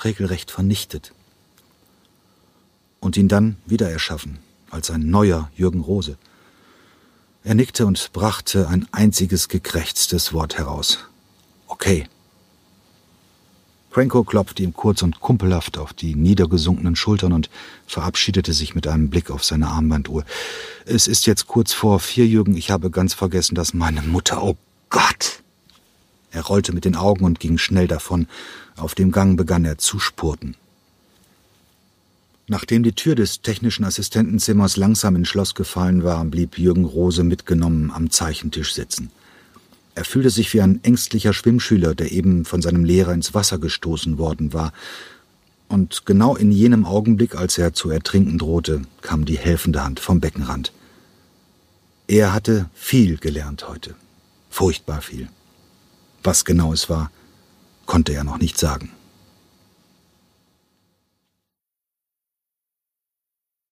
regelrecht 0.02 0.50
vernichtet 0.50 1.12
und 3.00 3.16
ihn 3.16 3.28
dann 3.28 3.56
wieder 3.66 3.90
erschaffen, 3.90 4.38
als 4.70 4.90
ein 4.90 5.10
neuer 5.10 5.50
Jürgen 5.56 5.80
Rose. 5.80 6.16
Er 7.42 7.54
nickte 7.54 7.86
und 7.86 8.12
brachte 8.12 8.68
ein 8.68 8.86
einziges 8.92 9.48
gekrächztes 9.48 10.32
Wort 10.32 10.58
heraus. 10.58 10.98
Okay. 11.66 12.06
Cranko 13.90 14.22
klopfte 14.22 14.62
ihm 14.62 14.72
kurz 14.72 15.02
und 15.02 15.20
kumpelhaft 15.20 15.76
auf 15.76 15.92
die 15.92 16.14
niedergesunkenen 16.14 16.94
Schultern 16.94 17.32
und 17.32 17.50
verabschiedete 17.86 18.52
sich 18.52 18.74
mit 18.74 18.86
einem 18.86 19.10
Blick 19.10 19.30
auf 19.30 19.44
seine 19.44 19.68
Armbanduhr. 19.68 20.24
Es 20.86 21.08
ist 21.08 21.26
jetzt 21.26 21.48
kurz 21.48 21.72
vor 21.72 21.98
vier, 21.98 22.26
Jürgen. 22.26 22.56
Ich 22.56 22.70
habe 22.70 22.90
ganz 22.90 23.14
vergessen, 23.14 23.56
dass 23.56 23.74
meine 23.74 24.02
Mutter. 24.02 24.42
Oh 24.42 24.56
Gott! 24.90 25.42
Er 26.30 26.42
rollte 26.42 26.72
mit 26.72 26.84
den 26.84 26.94
Augen 26.94 27.24
und 27.24 27.40
ging 27.40 27.58
schnell 27.58 27.88
davon. 27.88 28.28
Auf 28.76 28.94
dem 28.94 29.10
Gang 29.10 29.36
begann 29.36 29.64
er 29.64 29.78
zu 29.78 29.98
spurten. 29.98 30.54
Nachdem 32.46 32.82
die 32.82 32.92
Tür 32.92 33.16
des 33.16 33.42
technischen 33.42 33.84
Assistentenzimmers 33.84 34.76
langsam 34.76 35.16
ins 35.16 35.28
Schloss 35.28 35.54
gefallen 35.54 36.04
war, 36.04 36.24
blieb 36.24 36.58
Jürgen 36.58 36.84
Rose 36.84 37.24
mitgenommen 37.24 37.90
am 37.90 38.10
Zeichentisch 38.10 38.74
sitzen. 38.74 39.10
Er 39.94 40.04
fühlte 40.04 40.30
sich 40.30 40.52
wie 40.54 40.60
ein 40.60 40.82
ängstlicher 40.82 41.32
Schwimmschüler, 41.32 41.94
der 41.94 42.12
eben 42.12 42.44
von 42.44 42.62
seinem 42.62 42.84
Lehrer 42.84 43.12
ins 43.12 43.34
Wasser 43.34 43.58
gestoßen 43.58 44.18
worden 44.18 44.52
war. 44.52 44.72
Und 45.68 46.06
genau 46.06 46.36
in 46.36 46.50
jenem 46.50 46.84
Augenblick, 46.84 47.36
als 47.36 47.58
er 47.58 47.74
zu 47.74 47.90
ertrinken 47.90 48.38
drohte, 48.38 48.82
kam 49.02 49.24
die 49.24 49.38
helfende 49.38 49.84
Hand 49.84 50.00
vom 50.00 50.20
Beckenrand. 50.20 50.72
Er 52.08 52.32
hatte 52.32 52.68
viel 52.74 53.18
gelernt 53.18 53.68
heute. 53.68 53.94
Furchtbar 54.48 55.00
viel. 55.00 55.28
Was 56.24 56.44
genau 56.44 56.72
es 56.72 56.88
war, 56.88 57.10
konnte 57.86 58.12
er 58.12 58.24
noch 58.24 58.38
nicht 58.38 58.58
sagen. 58.58 58.90